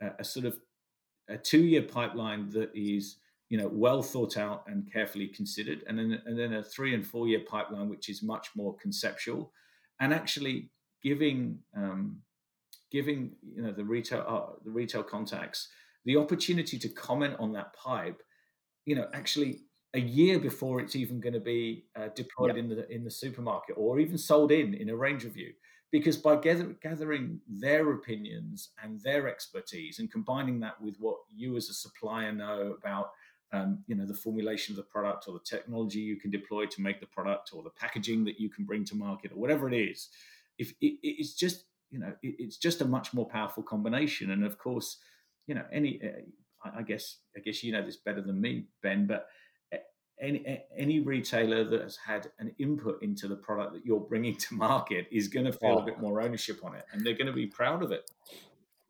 a, 0.00 0.10
a 0.20 0.24
sort 0.24 0.46
of 0.46 0.58
a 1.28 1.38
two 1.38 1.62
year 1.62 1.82
pipeline 1.82 2.50
that 2.50 2.70
is 2.74 3.16
you 3.54 3.60
know 3.60 3.70
well 3.72 4.02
thought 4.02 4.36
out 4.36 4.64
and 4.66 4.92
carefully 4.92 5.28
considered, 5.28 5.84
and 5.86 5.96
then 5.96 6.20
and 6.26 6.36
then 6.36 6.54
a 6.54 6.62
three 6.62 6.92
and 6.92 7.06
four 7.06 7.28
year 7.28 7.42
pipeline 7.48 7.88
which 7.88 8.08
is 8.08 8.20
much 8.20 8.48
more 8.56 8.74
conceptual, 8.78 9.52
and 10.00 10.12
actually 10.12 10.72
giving 11.04 11.60
um, 11.76 12.16
giving 12.90 13.30
you 13.54 13.62
know 13.62 13.70
the 13.70 13.84
retail 13.84 14.24
uh, 14.26 14.58
the 14.64 14.72
retail 14.72 15.04
contacts 15.04 15.68
the 16.04 16.16
opportunity 16.16 16.80
to 16.80 16.88
comment 16.88 17.36
on 17.38 17.52
that 17.52 17.72
pipe, 17.74 18.20
you 18.86 18.96
know, 18.96 19.06
actually 19.14 19.60
a 19.94 20.00
year 20.00 20.40
before 20.40 20.80
it's 20.80 20.96
even 20.96 21.20
going 21.20 21.32
to 21.32 21.38
be 21.38 21.84
uh, 21.96 22.08
deployed 22.16 22.56
yep. 22.56 22.64
in 22.64 22.68
the 22.68 22.92
in 22.92 23.04
the 23.04 23.10
supermarket 23.10 23.76
or 23.78 24.00
even 24.00 24.18
sold 24.18 24.50
in 24.50 24.74
in 24.74 24.90
a 24.90 24.96
range 24.96 25.22
review 25.22 25.52
because 25.92 26.16
by 26.16 26.34
gather, 26.34 26.74
gathering 26.82 27.40
their 27.48 27.92
opinions 27.92 28.70
and 28.82 29.00
their 29.02 29.28
expertise 29.28 30.00
and 30.00 30.10
combining 30.10 30.58
that 30.58 30.80
with 30.82 30.96
what 30.98 31.18
you 31.32 31.56
as 31.56 31.68
a 31.68 31.72
supplier 31.72 32.32
know 32.32 32.74
about 32.82 33.12
um, 33.52 33.84
you 33.86 33.94
know 33.94 34.06
the 34.06 34.14
formulation 34.14 34.72
of 34.72 34.76
the 34.76 34.82
product 34.82 35.26
or 35.28 35.34
the 35.34 35.44
technology 35.44 36.00
you 36.00 36.16
can 36.16 36.30
deploy 36.30 36.66
to 36.66 36.80
make 36.80 37.00
the 37.00 37.06
product 37.06 37.50
or 37.52 37.62
the 37.62 37.70
packaging 37.70 38.24
that 38.24 38.40
you 38.40 38.48
can 38.48 38.64
bring 38.64 38.84
to 38.84 38.96
market 38.96 39.32
or 39.32 39.36
whatever 39.36 39.68
it 39.68 39.74
is 39.74 40.08
if 40.58 40.70
it, 40.80 40.98
it's 41.02 41.34
just 41.34 41.64
you 41.90 41.98
know 41.98 42.12
it, 42.22 42.34
it's 42.38 42.56
just 42.56 42.80
a 42.80 42.84
much 42.84 43.14
more 43.14 43.26
powerful 43.26 43.62
combination 43.62 44.30
and 44.30 44.44
of 44.44 44.58
course 44.58 44.98
you 45.46 45.54
know 45.54 45.64
any 45.72 46.00
uh, 46.02 46.70
i 46.76 46.82
guess 46.82 47.18
i 47.36 47.40
guess 47.40 47.62
you 47.62 47.72
know 47.72 47.84
this 47.84 47.96
better 47.96 48.20
than 48.20 48.40
me 48.40 48.66
ben 48.82 49.06
but 49.06 49.28
any 50.20 50.62
any 50.76 51.00
retailer 51.00 51.64
that 51.64 51.82
has 51.82 51.96
had 51.96 52.30
an 52.38 52.54
input 52.58 53.02
into 53.02 53.28
the 53.28 53.36
product 53.36 53.72
that 53.74 53.84
you're 53.84 54.00
bringing 54.00 54.36
to 54.36 54.54
market 54.54 55.06
is 55.10 55.28
going 55.28 55.46
to 55.46 55.52
feel 55.52 55.76
oh. 55.76 55.78
a 55.78 55.84
bit 55.84 56.00
more 56.00 56.20
ownership 56.20 56.60
on 56.64 56.74
it, 56.74 56.84
and 56.92 57.04
they're 57.04 57.14
going 57.14 57.26
to 57.26 57.32
be 57.32 57.46
proud 57.46 57.82
of 57.82 57.92
it. 57.92 58.10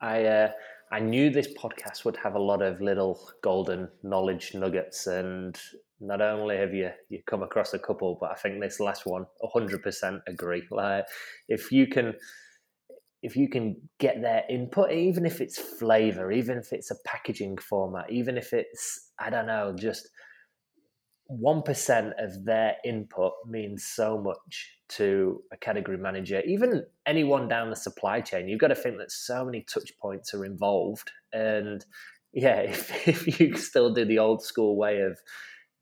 I 0.00 0.24
uh, 0.24 0.52
I 0.92 1.00
knew 1.00 1.30
this 1.30 1.52
podcast 1.54 2.04
would 2.04 2.16
have 2.16 2.34
a 2.34 2.42
lot 2.42 2.62
of 2.62 2.80
little 2.80 3.28
golden 3.42 3.88
knowledge 4.02 4.54
nuggets, 4.54 5.06
and 5.06 5.58
not 6.00 6.20
only 6.20 6.56
have 6.56 6.74
you 6.74 6.90
you 7.08 7.20
come 7.26 7.42
across 7.42 7.74
a 7.74 7.78
couple, 7.78 8.18
but 8.20 8.30
I 8.30 8.34
think 8.34 8.60
this 8.60 8.80
last 8.80 9.06
one, 9.06 9.26
one, 9.38 9.50
hundred 9.52 9.82
percent 9.82 10.22
agree. 10.26 10.62
Like 10.70 11.04
if 11.48 11.72
you 11.72 11.86
can. 11.86 12.14
If 13.26 13.36
you 13.36 13.48
can 13.48 13.76
get 13.98 14.20
their 14.20 14.42
input, 14.50 14.92
even 14.92 15.24
if 15.24 15.40
it's 15.40 15.58
flavor, 15.58 16.30
even 16.30 16.58
if 16.58 16.74
it's 16.74 16.90
a 16.90 16.96
packaging 17.06 17.56
format, 17.56 18.10
even 18.10 18.36
if 18.36 18.52
it's 18.52 19.12
I 19.18 19.30
don't 19.30 19.46
know, 19.46 19.74
just 19.74 20.06
1% 21.30 22.12
of 22.22 22.44
their 22.44 22.76
input 22.84 23.32
means 23.46 23.86
so 23.86 24.18
much 24.18 24.76
to 24.90 25.42
a 25.52 25.56
category 25.56 25.96
manager, 25.96 26.42
even 26.46 26.84
anyone 27.06 27.48
down 27.48 27.70
the 27.70 27.76
supply 27.76 28.20
chain. 28.20 28.48
You've 28.48 28.60
got 28.60 28.68
to 28.68 28.74
think 28.74 28.98
that 28.98 29.10
so 29.10 29.44
many 29.44 29.62
touch 29.62 29.92
points 29.98 30.34
are 30.34 30.44
involved. 30.44 31.10
And 31.32 31.84
yeah, 32.32 32.60
if, 32.60 33.08
if 33.08 33.40
you 33.40 33.56
still 33.56 33.92
do 33.92 34.04
the 34.04 34.18
old 34.18 34.42
school 34.42 34.76
way 34.76 35.00
of 35.00 35.18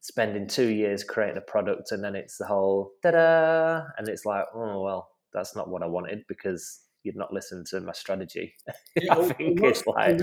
spending 0.00 0.48
two 0.48 0.68
years 0.68 1.04
creating 1.04 1.36
a 1.36 1.40
product 1.40 1.92
and 1.92 2.02
then 2.02 2.16
it's 2.16 2.36
the 2.36 2.46
whole 2.46 2.92
da 3.02 3.12
da, 3.12 3.82
and 3.98 4.08
it's 4.08 4.24
like, 4.24 4.44
oh, 4.54 4.82
well, 4.82 5.10
that's 5.32 5.56
not 5.56 5.68
what 5.68 5.82
I 5.82 5.86
wanted 5.86 6.24
because 6.28 6.80
you've 7.02 7.16
not 7.16 7.32
listened 7.32 7.66
to 7.68 7.80
my 7.80 7.92
strategy. 7.92 8.54
Yeah, 9.00 9.14
I 9.14 9.32
think 9.32 9.60
it's 9.62 9.86
like 9.86 10.20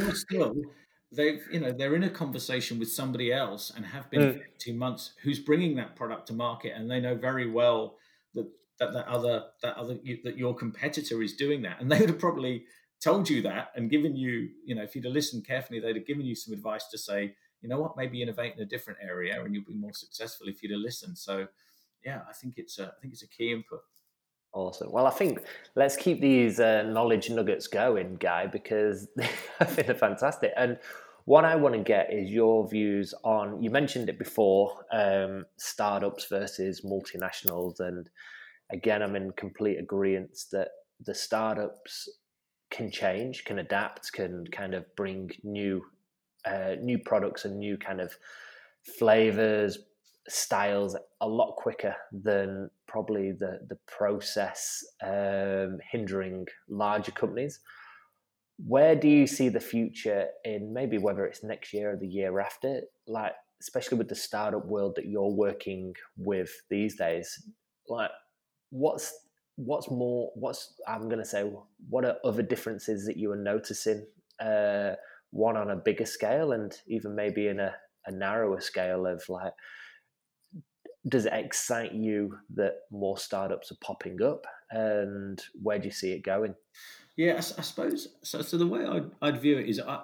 they've 1.12 1.42
you 1.52 1.60
know 1.60 1.72
they're 1.72 1.96
in 1.96 2.04
a 2.04 2.10
conversation 2.10 2.78
with 2.78 2.92
somebody 2.92 3.34
else 3.34 3.72
and 3.76 3.84
have 3.84 4.10
been 4.12 4.22
mm. 4.22 4.34
for 4.34 4.44
18 4.58 4.78
months 4.78 5.13
who's 5.24 5.39
bringing 5.39 5.76
that 5.76 5.96
product 5.96 6.28
to 6.28 6.34
market 6.34 6.74
and 6.76 6.89
they 6.89 7.00
know 7.00 7.15
very 7.15 7.50
well 7.50 7.96
that 8.36 8.46
that, 8.80 8.94
that 8.94 9.08
other 9.08 9.46
that 9.62 9.76
other 9.78 9.98
that 10.24 10.38
your 10.38 10.56
competitor 10.56 11.22
is 11.22 11.34
doing 11.34 11.62
that 11.62 11.80
and 11.80 11.92
they 11.92 12.00
would 12.00 12.10
have 12.10 12.20
probably 12.20 12.63
told 13.02 13.30
you 13.30 13.42
that 13.42 13.72
and 13.76 13.89
given 13.89 14.15
you 14.15 14.50
you 14.65 14.76
know 14.76 14.84
if 14.84 14.96
you'd 14.96 15.06
have 15.06 15.13
listened 15.13 15.46
carefully 15.46 15.80
they'd 15.80 15.96
have 15.96 16.08
given 16.08 16.26
you 16.26 16.36
some 16.36 16.54
advice 16.54 16.88
to 16.88 16.98
say 16.98 17.34
you 17.62 17.70
know 17.70 17.80
what 17.80 17.98
maybe 17.98 18.22
innovate 18.22 18.54
in 18.56 18.62
a 18.62 18.65
different 18.65 19.00
area 19.02 19.42
and 19.44 19.54
you'll 19.54 19.63
be 19.63 19.74
more 19.74 19.94
successful 19.94 20.48
if 20.48 20.62
you'd 20.63 20.72
have 20.72 20.82
listened 20.82 21.18
so 21.18 21.48
yeah 22.06 22.22
i 22.30 22.34
think 22.34 22.56
it's 22.58 22.80
a, 22.80 22.86
i 22.86 23.02
think 23.02 23.13
it's 23.13 23.24
a 23.24 23.28
key 23.28 23.52
input 23.52 23.82
Awesome. 24.52 24.92
Well, 24.92 25.06
I 25.06 25.12
think 25.12 25.44
let's 25.76 25.96
keep 25.96 26.22
these 26.22 26.60
uh, 26.60 26.82
knowledge 26.82 27.30
nuggets 27.30 27.68
going, 27.68 28.15
Guy, 28.15 28.48
because 28.48 29.08
I 29.60 29.65
think 29.65 29.86
they're 29.86 29.96
fantastic. 29.96 30.52
And 30.58 30.80
what 31.26 31.46
I 31.46 31.56
want 31.56 31.76
to 31.76 31.82
get 31.82 32.12
is 32.12 32.32
your 32.32 32.68
views 32.68 33.13
on. 33.24 33.62
You 33.62 33.70
mentioned 33.70 34.10
it 34.10 34.18
before, 34.18 34.86
um, 34.92 35.46
startups 35.58 36.26
versus 36.26 36.82
multinationals, 36.82 37.80
and 37.80 38.10
again, 38.71 39.01
I'm 39.01 39.15
in 39.15 39.32
complete 39.32 39.77
agreement 39.77 40.38
that 40.51 40.69
the 41.05 41.15
startups 41.15 42.10
can 42.71 42.91
change, 42.91 43.45
can 43.45 43.60
adapt, 43.60 44.12
can 44.13 44.45
kind 44.51 44.73
of 44.73 44.86
bring 44.95 45.32
new, 45.43 45.82
uh, 46.45 46.75
new 46.82 46.99
products 46.99 47.45
and 47.45 47.58
new 47.58 47.77
kind 47.77 47.99
of 47.99 48.13
flavors, 48.97 49.79
styles 50.27 50.95
a 51.21 51.27
lot 51.27 51.55
quicker 51.55 51.95
than 52.12 52.69
probably 52.88 53.32
the 53.32 53.60
the 53.67 53.77
process 53.88 54.84
um, 55.03 55.79
hindering 55.91 56.45
larger 56.69 57.12
companies. 57.12 57.60
Where 58.58 58.95
do 58.95 59.08
you 59.08 59.25
see 59.25 59.49
the 59.49 59.60
future 59.60 60.27
in 60.43 60.73
maybe 60.73 60.97
whether 60.97 61.25
it's 61.25 61.43
next 61.43 61.73
year 61.73 61.91
or 61.93 61.97
the 61.97 62.08
year 62.08 62.39
after? 62.39 62.82
Like 63.08 63.34
especially 63.62 63.97
with 63.97 64.10
the 64.10 64.15
startup 64.15 64.65
world 64.65 64.93
that 64.95 65.05
you're 65.05 65.32
working 65.32 65.93
with 66.17 66.51
these 66.69 66.95
days, 66.95 67.43
like 67.88 68.12
what's 68.69 69.13
what's 69.55 69.89
more 69.89 70.32
what's 70.36 70.73
I'm 70.88 71.10
going 71.10 71.19
to 71.19 71.25
say 71.25 71.49
what 71.89 72.05
are 72.05 72.17
other 72.23 72.43
differences 72.43 73.05
that 73.05 73.17
you 73.17 73.32
are 73.32 73.38
noticing? 73.38 74.05
Uh, 74.39 74.95
one 75.32 75.58
on 75.58 75.69
a 75.69 75.75
bigger 75.75 76.05
scale 76.05 76.51
and 76.51 76.73
even 76.88 77.15
maybe 77.15 77.47
in 77.47 77.60
a, 77.60 77.73
a 78.05 78.12
narrower 78.12 78.60
scale 78.60 79.05
of 79.05 79.23
like 79.29 79.53
does 81.08 81.25
it 81.25 81.34
excite 81.34 81.93
you 81.93 82.38
that 82.53 82.73
more 82.91 83.17
startups 83.17 83.71
are 83.71 83.77
popping 83.82 84.21
up 84.21 84.45
and 84.71 85.43
where 85.62 85.79
do 85.79 85.86
you 85.86 85.91
see 85.91 86.12
it 86.12 86.23
going 86.23 86.55
yeah 87.15 87.34
i, 87.34 87.38
I 87.38 87.41
suppose 87.41 88.08
so 88.23 88.41
so 88.41 88.58
the 88.58 88.67
way 88.67 88.86
I'd, 88.86 89.12
I'd, 89.21 89.41
view 89.41 89.58
it 89.58 89.69
is 89.69 89.79
i 89.79 90.01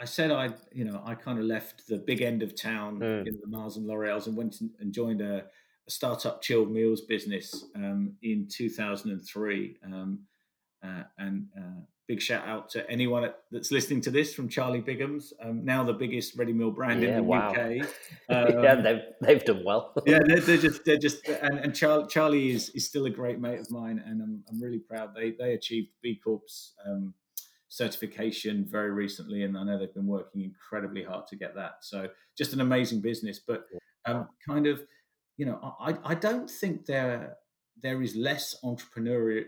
i 0.00 0.04
said 0.04 0.30
i 0.30 0.50
you 0.72 0.84
know 0.84 1.02
i 1.04 1.14
kind 1.14 1.38
of 1.38 1.44
left 1.44 1.86
the 1.86 1.98
big 1.98 2.22
end 2.22 2.42
of 2.42 2.60
town 2.60 2.98
mm. 2.98 3.26
in 3.26 3.38
the 3.40 3.46
mars 3.46 3.76
and 3.76 3.86
l'oreals 3.86 4.26
and 4.26 4.36
went 4.36 4.56
and 4.80 4.92
joined 4.92 5.20
a, 5.20 5.44
a 5.86 5.90
startup 5.90 6.40
chilled 6.40 6.70
meals 6.70 7.02
business 7.02 7.64
um, 7.76 8.14
in 8.22 8.48
2003 8.50 9.76
um, 9.84 10.20
uh, 10.82 11.02
and 11.18 11.46
uh, 11.56 11.80
big 12.06 12.20
shout 12.20 12.46
out 12.46 12.68
to 12.68 12.88
anyone 12.90 13.30
that's 13.50 13.70
listening 13.70 14.00
to 14.02 14.10
this 14.10 14.34
from 14.34 14.48
Charlie 14.48 14.80
Bigham's, 14.80 15.32
um, 15.42 15.64
now 15.64 15.82
the 15.84 15.92
biggest 15.92 16.36
ready 16.36 16.52
meal 16.52 16.70
brand 16.70 17.02
yeah, 17.02 17.10
in 17.10 17.16
the 17.16 17.22
wow. 17.22 17.52
UK. 17.52 17.86
Um, 18.30 18.62
yeah, 18.62 18.76
they've 18.76 19.02
they've 19.20 19.44
done 19.44 19.62
well. 19.64 19.92
yeah, 20.06 20.18
they're, 20.24 20.40
they're, 20.40 20.56
just 20.56 20.84
they're 20.86 20.96
just 20.96 21.28
and, 21.28 21.58
and 21.58 21.74
Charlie, 21.74 22.06
Charlie 22.08 22.50
is 22.52 22.70
is 22.70 22.86
still 22.86 23.04
a 23.04 23.10
great 23.10 23.38
mate 23.38 23.60
of 23.60 23.70
mine, 23.70 24.02
and 24.06 24.22
I'm 24.22 24.42
I'm 24.48 24.62
really 24.62 24.78
proud 24.78 25.14
they 25.14 25.32
they 25.32 25.52
achieved 25.52 25.88
B 26.00 26.18
Corp's 26.24 26.72
um, 26.86 27.12
certification 27.68 28.66
very 28.66 28.92
recently, 28.92 29.42
and 29.42 29.58
I 29.58 29.64
know 29.64 29.78
they've 29.78 29.92
been 29.92 30.06
working 30.06 30.40
incredibly 30.40 31.02
hard 31.02 31.26
to 31.28 31.36
get 31.36 31.54
that. 31.56 31.78
So 31.82 32.08
just 32.36 32.54
an 32.54 32.62
amazing 32.62 33.02
business, 33.02 33.40
but 33.46 33.66
um, 34.06 34.28
kind 34.48 34.66
of 34.66 34.80
you 35.36 35.46
know 35.46 35.74
I 35.80 35.96
I 36.04 36.14
don't 36.14 36.50
think 36.50 36.86
there 36.86 37.36
there 37.82 38.02
is 38.02 38.14
less 38.16 38.56
entrepreneurial 38.64 39.44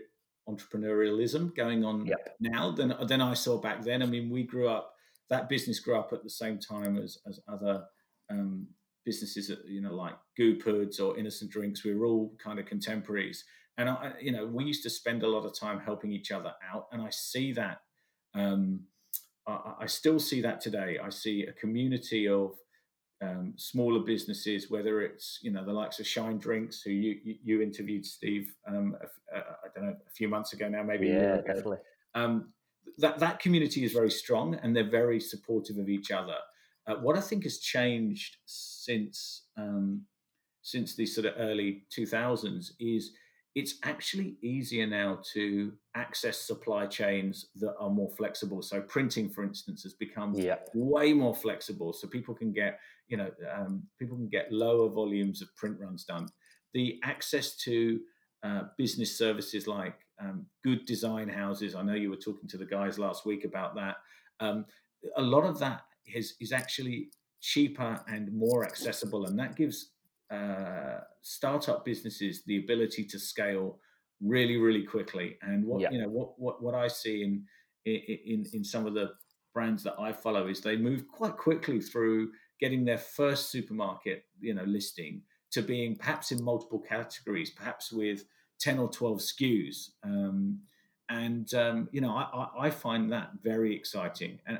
entrepreneurialism 0.49 1.53
going 1.55 1.83
on 1.83 2.05
yep. 2.05 2.35
now 2.39 2.71
than 2.71 2.93
than 3.07 3.21
I 3.21 3.33
saw 3.33 3.57
back 3.57 3.83
then. 3.83 4.01
I 4.01 4.05
mean, 4.05 4.29
we 4.29 4.43
grew 4.43 4.67
up 4.67 4.93
that 5.29 5.49
business 5.49 5.79
grew 5.79 5.97
up 5.97 6.13
at 6.13 6.23
the 6.23 6.29
same 6.29 6.59
time 6.59 6.97
as 6.97 7.17
as 7.27 7.39
other 7.47 7.83
um, 8.29 8.67
businesses, 9.05 9.51
you 9.65 9.81
know, 9.81 9.93
like 9.93 10.15
Goopoods 10.39 10.99
or 11.01 11.17
Innocent 11.17 11.51
Drinks. 11.51 11.83
We 11.83 11.95
were 11.95 12.05
all 12.05 12.33
kind 12.43 12.59
of 12.59 12.65
contemporaries, 12.65 13.43
and 13.77 13.89
I, 13.89 14.13
you 14.21 14.31
know, 14.31 14.45
we 14.45 14.65
used 14.65 14.83
to 14.83 14.89
spend 14.89 15.23
a 15.23 15.29
lot 15.29 15.45
of 15.45 15.57
time 15.57 15.79
helping 15.79 16.11
each 16.11 16.31
other 16.31 16.53
out, 16.73 16.87
and 16.91 17.01
I 17.01 17.09
see 17.09 17.53
that. 17.53 17.79
Um, 18.33 18.81
I, 19.47 19.73
I 19.81 19.85
still 19.87 20.19
see 20.19 20.41
that 20.41 20.61
today. 20.61 20.97
I 21.03 21.09
see 21.09 21.43
a 21.43 21.53
community 21.53 22.27
of 22.27 22.55
um, 23.21 23.53
smaller 23.57 23.99
businesses, 23.99 24.69
whether 24.69 25.01
it's 25.01 25.39
you 25.41 25.51
know 25.51 25.65
the 25.65 25.73
likes 25.73 25.99
of 25.99 26.07
Shine 26.07 26.37
Drinks, 26.37 26.81
who 26.81 26.91
you 26.91 27.19
you, 27.23 27.35
you 27.43 27.61
interviewed 27.61 28.05
Steve, 28.05 28.53
um, 28.67 28.95
a, 29.01 29.37
a, 29.37 29.39
I 29.39 29.67
don't 29.73 29.85
know, 29.85 29.95
a 30.07 30.11
few 30.11 30.27
months 30.27 30.53
ago 30.53 30.67
now, 30.69 30.83
maybe. 30.83 31.07
Yeah, 31.07 31.37
definitely. 31.37 31.77
Um, 32.15 32.53
that 32.99 33.19
that 33.19 33.39
community 33.39 33.83
is 33.83 33.91
very 33.91 34.11
strong, 34.11 34.55
and 34.55 34.75
they're 34.75 34.89
very 34.89 35.19
supportive 35.19 35.77
of 35.77 35.89
each 35.89 36.11
other. 36.11 36.37
Uh, 36.87 36.95
what 36.95 37.17
I 37.17 37.21
think 37.21 37.43
has 37.43 37.59
changed 37.59 38.37
since 38.45 39.43
um, 39.57 40.03
since 40.61 40.95
the 40.95 41.05
sort 41.05 41.25
of 41.25 41.33
early 41.37 41.85
two 41.89 42.05
thousands 42.05 42.73
is 42.79 43.11
it's 43.57 43.79
actually 43.81 44.35
easier 44.43 44.85
now 44.85 45.17
to 45.33 45.73
access 45.95 46.37
supply 46.37 46.85
chains 46.85 47.47
that 47.55 47.73
are 47.79 47.89
more 47.89 48.11
flexible. 48.15 48.61
So 48.61 48.81
printing, 48.81 49.31
for 49.31 49.43
instance, 49.43 49.81
has 49.81 49.93
become 49.93 50.35
yeah. 50.35 50.57
way 50.75 51.11
more 51.11 51.33
flexible. 51.33 51.91
So 51.91 52.07
people 52.07 52.35
can 52.35 52.51
get, 52.51 52.79
you 53.07 53.17
know, 53.17 53.31
um, 53.55 53.83
people 53.99 54.17
can 54.17 54.29
get 54.29 54.51
lower 54.51 54.89
volumes 54.89 55.41
of 55.41 55.55
print 55.55 55.77
runs 55.79 56.03
done. 56.03 56.27
The 56.73 56.99
access 57.03 57.55
to 57.57 57.99
uh, 58.43 58.63
business 58.77 59.17
services 59.17 59.67
like 59.67 59.95
um, 60.19 60.45
good 60.63 60.85
design 60.85 61.29
houses. 61.29 61.75
I 61.75 61.83
know 61.83 61.93
you 61.93 62.09
were 62.09 62.17
talking 62.17 62.47
to 62.49 62.57
the 62.57 62.65
guys 62.65 62.99
last 62.99 63.25
week 63.25 63.45
about 63.45 63.75
that. 63.75 63.97
Um, 64.39 64.65
a 65.15 65.21
lot 65.21 65.43
of 65.43 65.59
that 65.59 65.81
is 66.05 66.35
is 66.39 66.51
actually 66.51 67.09
cheaper 67.41 67.99
and 68.07 68.33
more 68.33 68.65
accessible, 68.65 69.25
and 69.25 69.37
that 69.39 69.55
gives 69.55 69.91
uh, 70.31 70.99
startup 71.21 71.85
businesses 71.85 72.43
the 72.45 72.57
ability 72.57 73.05
to 73.05 73.19
scale 73.19 73.79
really, 74.21 74.57
really 74.57 74.83
quickly. 74.83 75.37
And 75.41 75.65
what 75.65 75.81
yeah. 75.81 75.91
you 75.91 76.01
know, 76.01 76.09
what 76.09 76.39
what 76.39 76.61
what 76.61 76.75
I 76.75 76.87
see 76.87 77.23
in 77.23 77.43
in 77.85 78.45
in 78.53 78.63
some 78.63 78.85
of 78.85 78.93
the 78.93 79.11
brands 79.53 79.83
that 79.83 79.95
I 79.99 80.11
follow 80.11 80.47
is 80.47 80.61
they 80.61 80.77
move 80.77 81.07
quite 81.07 81.37
quickly 81.37 81.81
through 81.81 82.29
getting 82.59 82.85
their 82.85 82.97
first 82.97 83.51
supermarket, 83.51 84.25
you 84.39 84.53
know, 84.53 84.63
listing 84.63 85.21
to 85.51 85.61
being 85.61 85.95
perhaps 85.95 86.31
in 86.31 86.43
multiple 86.43 86.79
categories, 86.79 87.49
perhaps 87.49 87.91
with 87.91 88.23
ten 88.59 88.79
or 88.79 88.89
twelve 88.89 89.19
SKUs. 89.19 89.91
Um, 90.03 90.59
and 91.09 91.53
um, 91.53 91.89
you 91.91 92.01
know, 92.01 92.11
I, 92.11 92.49
I, 92.59 92.69
find 92.69 93.11
that 93.11 93.31
very 93.41 93.73
exciting, 93.75 94.39
and 94.45 94.59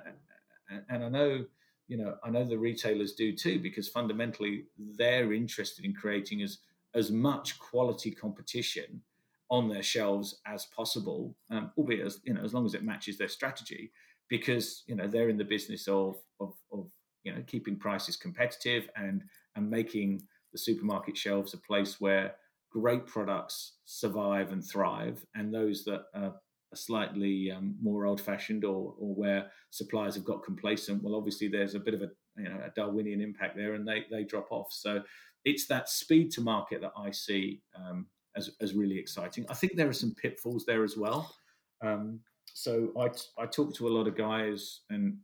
and 0.90 1.04
I 1.04 1.10
know 1.10 1.46
you 1.88 1.98
know 1.98 2.16
I 2.24 2.30
know 2.30 2.46
the 2.46 2.58
retailers 2.58 3.14
do 3.14 3.34
too 3.34 3.60
because 3.60 3.90
fundamentally 3.90 4.66
they're 4.78 5.34
interested 5.34 5.86
in 5.86 5.94
creating 5.94 6.42
as 6.42 6.60
as 6.94 7.12
much 7.12 7.60
quality 7.60 8.12
competition 8.12 9.02
on 9.50 9.70
their 9.70 9.84
shelves 9.84 10.40
as 10.46 10.66
possible, 10.66 11.36
um, 11.52 11.72
albeit 11.78 12.06
as 12.06 12.20
you 12.24 12.34
know 12.34 12.42
as 12.42 12.54
long 12.54 12.66
as 12.66 12.74
it 12.74 12.84
matches 12.84 13.18
their 13.18 13.30
strategy, 13.30 13.92
because 14.30 14.84
you 14.88 14.96
know 14.96 15.08
they're 15.08 15.30
in 15.30 15.38
the 15.38 15.44
business 15.44 15.88
of 15.88 16.18
of, 16.40 16.54
of 16.72 16.88
you 17.28 17.34
know 17.34 17.44
keeping 17.46 17.78
prices 17.78 18.16
competitive 18.16 18.90
and 18.96 19.24
and 19.56 19.70
making 19.70 20.22
the 20.54 20.58
supermarket 20.58 21.18
shelves 21.18 21.54
a 21.54 21.58
place 21.58 22.00
where 22.00 22.36
great 22.72 23.06
products 23.06 23.74
survive 23.86 24.52
and 24.52 24.64
thrive, 24.64 25.26
and 25.36 25.54
those 25.54 25.84
that 25.84 26.04
are 26.14 26.34
slightly 26.74 27.52
um, 27.52 27.76
more 27.82 28.06
old-fashioned 28.06 28.64
or 28.64 28.94
or 28.98 29.14
where 29.16 29.52
suppliers 29.70 30.16
have 30.16 30.26
got 30.26 30.44
complacent, 30.44 31.04
well, 31.04 31.16
obviously 31.16 31.48
there's 31.48 31.76
a 31.76 31.80
bit 31.80 31.94
of 31.94 32.02
a 32.02 32.10
you 32.38 32.50
know 32.50 32.60
a 32.66 32.72
Darwinian 32.76 33.22
impact 33.22 33.58
there, 33.58 33.74
and 33.74 33.88
they 33.88 34.06
they 34.10 34.24
drop 34.24 34.48
off. 34.52 34.72
So 34.72 35.04
it's 35.46 35.68
that 35.68 35.90
speed 35.90 36.32
to 36.32 36.42
market 36.42 36.82
that 36.82 36.94
I 36.98 37.12
see 37.12 37.62
um, 37.76 38.08
as, 38.36 38.52
as 38.62 38.74
really 38.74 38.98
exciting. 38.98 39.46
I 39.50 39.54
think 39.54 39.76
there 39.76 39.90
are 39.90 39.94
some 39.94 40.16
pitfalls 40.22 40.66
there 40.66 40.84
as 40.84 40.98
well. 40.98 41.34
Um, 41.82 42.20
so 42.54 42.92
I, 43.00 43.10
I 43.42 43.46
talk 43.46 43.74
to 43.76 43.88
a 43.88 43.96
lot 43.98 44.08
of 44.08 44.18
guys 44.18 44.82
and 44.90 45.18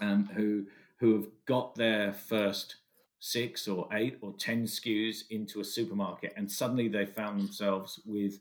um, 0.00 0.28
who 0.34 0.64
who 0.98 1.14
have 1.14 1.26
got 1.46 1.74
their 1.74 2.12
first 2.12 2.76
six 3.20 3.66
or 3.66 3.88
eight 3.92 4.18
or 4.20 4.32
ten 4.38 4.64
SKUs 4.64 5.24
into 5.30 5.60
a 5.60 5.64
supermarket, 5.64 6.32
and 6.36 6.50
suddenly 6.50 6.88
they 6.88 7.06
found 7.06 7.38
themselves 7.38 8.00
with 8.04 8.40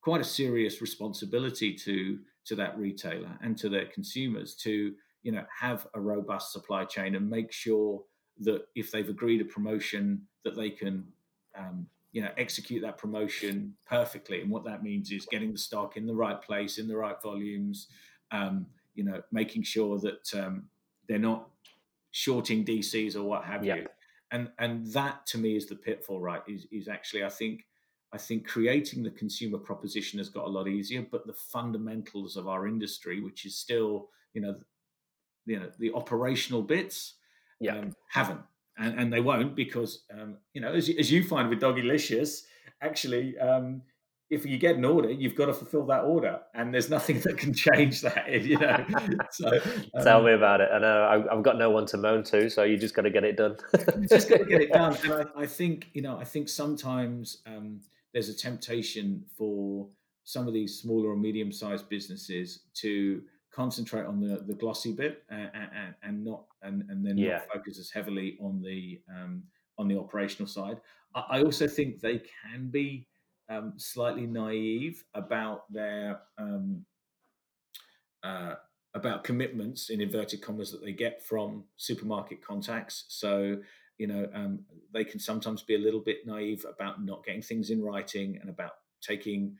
quite 0.00 0.20
a 0.20 0.24
serious 0.24 0.80
responsibility 0.80 1.74
to 1.74 2.18
to 2.44 2.54
that 2.56 2.78
retailer 2.78 3.38
and 3.42 3.58
to 3.58 3.68
their 3.68 3.86
consumers 3.86 4.54
to 4.54 4.94
you 5.22 5.32
know 5.32 5.44
have 5.60 5.86
a 5.94 6.00
robust 6.00 6.52
supply 6.52 6.84
chain 6.84 7.14
and 7.14 7.28
make 7.28 7.52
sure 7.52 8.02
that 8.40 8.66
if 8.74 8.90
they've 8.90 9.08
agreed 9.08 9.40
a 9.40 9.44
promotion 9.44 10.22
that 10.44 10.56
they 10.56 10.70
can 10.70 11.04
um, 11.56 11.86
you 12.12 12.22
know 12.22 12.30
execute 12.38 12.82
that 12.82 12.98
promotion 12.98 13.74
perfectly. 13.86 14.40
And 14.40 14.50
what 14.50 14.64
that 14.64 14.82
means 14.82 15.10
is 15.10 15.26
getting 15.26 15.52
the 15.52 15.58
stock 15.58 15.96
in 15.96 16.06
the 16.06 16.14
right 16.14 16.40
place 16.40 16.78
in 16.78 16.88
the 16.88 16.96
right 16.96 17.20
volumes 17.22 17.88
um, 18.30 18.66
you 18.94 19.04
know 19.04 19.22
making 19.32 19.62
sure 19.62 19.98
that 19.98 20.34
um, 20.34 20.64
they're 21.08 21.18
not 21.18 21.48
shorting 22.18 22.64
dcs 22.64 23.14
or 23.16 23.22
what 23.22 23.44
have 23.44 23.64
you 23.64 23.86
and 24.32 24.50
and 24.58 24.86
that 24.92 25.24
to 25.26 25.38
me 25.38 25.56
is 25.56 25.66
the 25.66 25.74
pitfall 25.74 26.20
right 26.20 26.42
is, 26.48 26.66
is 26.72 26.88
actually 26.88 27.24
i 27.24 27.28
think 27.28 27.64
i 28.12 28.18
think 28.18 28.46
creating 28.46 29.02
the 29.02 29.10
consumer 29.10 29.58
proposition 29.58 30.18
has 30.18 30.28
got 30.28 30.46
a 30.46 30.50
lot 30.50 30.66
easier 30.66 31.04
but 31.10 31.26
the 31.26 31.32
fundamentals 31.32 32.36
of 32.36 32.48
our 32.48 32.66
industry 32.66 33.20
which 33.20 33.46
is 33.46 33.56
still 33.56 34.08
you 34.34 34.40
know 34.40 34.56
you 35.46 35.58
know 35.58 35.70
the 35.78 35.92
operational 35.92 36.62
bits 36.62 37.14
yeah. 37.60 37.76
Um, 37.76 37.94
haven't 38.08 38.40
and, 38.78 38.98
and 38.98 39.12
they 39.12 39.20
won't 39.20 39.54
because 39.54 40.04
um, 40.12 40.36
you 40.54 40.60
know 40.60 40.72
as, 40.72 40.88
as 40.88 41.10
you 41.10 41.24
find 41.24 41.48
with 41.48 41.60
Doggylicious, 41.60 42.42
actually. 42.80 43.36
Um, 43.38 43.82
if 44.30 44.44
you 44.44 44.58
get 44.58 44.76
an 44.76 44.84
order, 44.84 45.10
you've 45.10 45.34
got 45.34 45.46
to 45.46 45.54
fulfill 45.54 45.86
that 45.86 46.04
order, 46.04 46.40
and 46.54 46.72
there's 46.72 46.90
nothing 46.90 47.20
that 47.24 47.38
can 47.38 47.52
change 47.54 48.02
that. 48.02 48.26
You 48.48 48.58
know, 48.58 48.84
so 49.30 49.48
um, 49.48 50.04
tell 50.04 50.22
me 50.22 50.32
about 50.32 50.60
it. 50.60 50.70
I 50.72 50.78
know 50.78 51.26
I've 51.30 51.42
got 51.42 51.58
no 51.58 51.70
one 51.70 51.86
to 51.86 51.96
moan 51.96 52.22
to, 52.24 52.48
so 52.48 52.62
you 52.62 52.76
just 52.76 52.94
got 52.94 53.02
to 53.02 53.10
get 53.10 53.24
it 53.24 53.36
done. 53.36 53.56
just 54.08 54.28
got 54.28 54.38
to 54.38 54.44
get 54.44 54.60
it 54.62 54.72
done. 54.72 54.96
And 55.04 55.12
I, 55.12 55.42
I, 55.42 55.46
think 55.46 55.90
you 55.92 56.02
know, 56.02 56.18
I 56.18 56.24
think 56.24 56.48
sometimes 56.48 57.38
um, 57.46 57.80
there's 58.12 58.28
a 58.28 58.36
temptation 58.36 59.24
for 59.36 59.88
some 60.24 60.46
of 60.46 60.54
these 60.54 60.78
smaller 60.78 61.10
or 61.10 61.16
medium-sized 61.16 61.88
businesses 61.88 62.60
to 62.74 63.22
concentrate 63.50 64.04
on 64.04 64.20
the 64.20 64.44
the 64.46 64.54
glossy 64.54 64.92
bit 64.92 65.24
and, 65.30 65.50
and, 65.54 65.94
and 66.02 66.24
not 66.24 66.44
and, 66.62 66.84
and 66.90 67.04
then 67.04 67.16
yeah. 67.16 67.38
not 67.38 67.48
focus 67.52 67.78
as 67.78 67.90
heavily 67.90 68.36
on 68.40 68.62
the 68.62 69.00
um, 69.10 69.42
on 69.78 69.88
the 69.88 69.98
operational 69.98 70.46
side. 70.46 70.80
I, 71.14 71.24
I 71.30 71.42
also 71.42 71.66
think 71.66 72.00
they 72.00 72.22
can 72.42 72.68
be 72.68 73.06
um, 73.48 73.74
slightly 73.76 74.26
naive 74.26 75.04
about 75.14 75.72
their 75.72 76.20
um, 76.38 76.84
uh, 78.22 78.54
about 78.94 79.24
commitments 79.24 79.90
in 79.90 80.00
inverted 80.00 80.42
commas 80.42 80.72
that 80.72 80.82
they 80.82 80.92
get 80.92 81.22
from 81.22 81.64
supermarket 81.76 82.44
contacts. 82.44 83.04
So 83.08 83.56
you 83.98 84.06
know 84.06 84.28
um, 84.34 84.60
they 84.92 85.04
can 85.04 85.20
sometimes 85.20 85.62
be 85.62 85.74
a 85.74 85.78
little 85.78 86.00
bit 86.00 86.26
naive 86.26 86.64
about 86.68 87.04
not 87.04 87.24
getting 87.24 87.42
things 87.42 87.70
in 87.70 87.82
writing 87.82 88.38
and 88.40 88.50
about 88.50 88.72
taking 89.00 89.56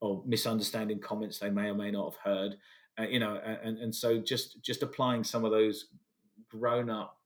or 0.00 0.22
misunderstanding 0.26 0.98
comments 0.98 1.38
they 1.38 1.50
may 1.50 1.68
or 1.68 1.74
may 1.74 1.90
not 1.90 2.14
have 2.14 2.20
heard 2.22 2.56
uh, 3.00 3.06
you 3.06 3.18
know, 3.18 3.36
and 3.36 3.78
and 3.78 3.94
so 3.94 4.18
just 4.18 4.62
just 4.62 4.82
applying 4.82 5.24
some 5.24 5.44
of 5.44 5.50
those 5.50 5.86
grown 6.50 6.90
up, 6.90 7.16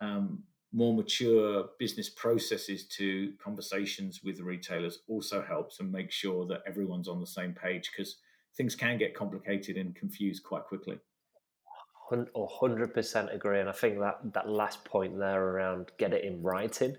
um, 0.00 0.42
more 0.74 0.92
mature 0.92 1.66
business 1.78 2.10
processes 2.10 2.84
to 2.86 3.32
conversations 3.42 4.22
with 4.24 4.40
retailers 4.40 4.98
also 5.08 5.40
helps 5.40 5.78
and 5.78 5.90
makes 5.90 6.14
sure 6.14 6.44
that 6.46 6.62
everyone's 6.66 7.06
on 7.06 7.20
the 7.20 7.26
same 7.26 7.52
page 7.52 7.92
because 7.96 8.16
things 8.56 8.74
can 8.74 8.98
get 8.98 9.14
complicated 9.14 9.76
and 9.76 9.94
confused 9.94 10.42
quite 10.42 10.64
quickly. 10.64 10.98
hundred 12.10 12.92
percent 12.92 13.30
agree, 13.32 13.60
and 13.60 13.68
I 13.68 13.72
think 13.72 14.00
that 14.00 14.18
that 14.34 14.48
last 14.48 14.84
point 14.84 15.16
there 15.16 15.42
around 15.42 15.92
get 15.96 16.12
it 16.12 16.24
in 16.24 16.42
writing. 16.42 16.96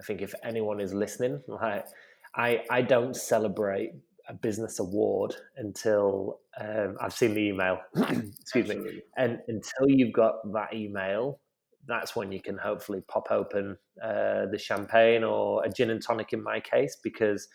I 0.00 0.04
think 0.04 0.22
if 0.22 0.34
anyone 0.44 0.80
is 0.80 0.94
listening, 0.94 1.42
like 1.48 1.86
I 2.34 2.62
I 2.70 2.82
don't 2.82 3.16
celebrate 3.16 3.92
a 4.28 4.34
business 4.34 4.78
award 4.78 5.34
until 5.56 6.40
um, 6.60 6.96
I've 7.00 7.12
seen 7.12 7.34
the 7.34 7.40
email. 7.40 7.78
Excuse 7.96 8.36
Absolutely. 8.54 8.92
me. 8.92 9.02
And 9.16 9.40
until 9.48 9.88
you've 9.88 10.12
got 10.12 10.52
that 10.52 10.74
email, 10.74 11.40
that's 11.86 12.16
when 12.16 12.32
you 12.32 12.40
can 12.40 12.58
hopefully 12.58 13.02
pop 13.08 13.28
open 13.30 13.76
uh, 14.02 14.46
the 14.50 14.58
champagne 14.58 15.24
or 15.24 15.64
a 15.64 15.70
gin 15.70 15.90
and 15.90 16.02
tonic 16.02 16.32
in 16.32 16.42
my 16.42 16.60
case, 16.60 16.96
because 17.02 17.48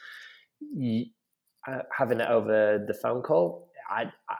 you, 0.73 1.05
uh, 1.67 1.79
having 1.97 2.19
it 2.19 2.29
over 2.29 2.83
the 2.85 2.93
phone 2.93 3.21
call, 3.21 3.69
I, 3.89 4.11
I 4.29 4.35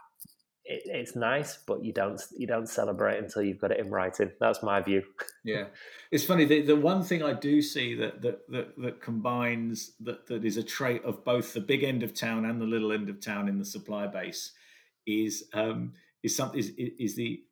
it, 0.72 0.84
it's 0.86 1.16
nice, 1.16 1.58
but 1.58 1.84
you 1.84 1.92
don't 1.92 2.22
you 2.38 2.48
don't 2.48 2.68
celebrate 2.68 3.18
until 3.18 3.42
you've 3.42 3.60
got 3.60 3.72
it 3.72 3.80
in 3.80 3.90
writing. 3.90 4.32
That's 4.40 4.64
my 4.64 4.82
view. 4.82 5.04
yeah, 5.44 5.66
it's 6.12 6.24
funny. 6.24 6.46
The, 6.46 6.62
the 6.62 6.76
one 6.76 7.04
thing 7.04 7.24
I 7.24 7.34
do 7.34 7.62
see 7.62 7.96
that 7.96 8.22
that 8.22 8.50
that, 8.50 8.78
that 8.78 9.02
combines 9.02 9.94
that 10.02 10.28
that 10.28 10.46
is 10.46 10.58
a 10.58 10.64
trait 10.64 11.04
of 11.04 11.24
both 11.26 11.54
the 11.54 11.62
big 11.62 11.84
end 11.84 12.04
of 12.04 12.14
town 12.14 12.46
and 12.46 12.62
the 12.62 12.66
little 12.66 12.92
end 12.92 13.10
of 13.10 13.20
town 13.20 13.48
in 13.48 13.58
the 13.58 13.66
supply 13.66 14.08
base 14.08 14.52
is 15.06 15.46
um, 15.54 15.94
is 16.24 16.36
something 16.36 16.60
is, 16.60 16.72
is 16.78 17.16
the 17.16 17.44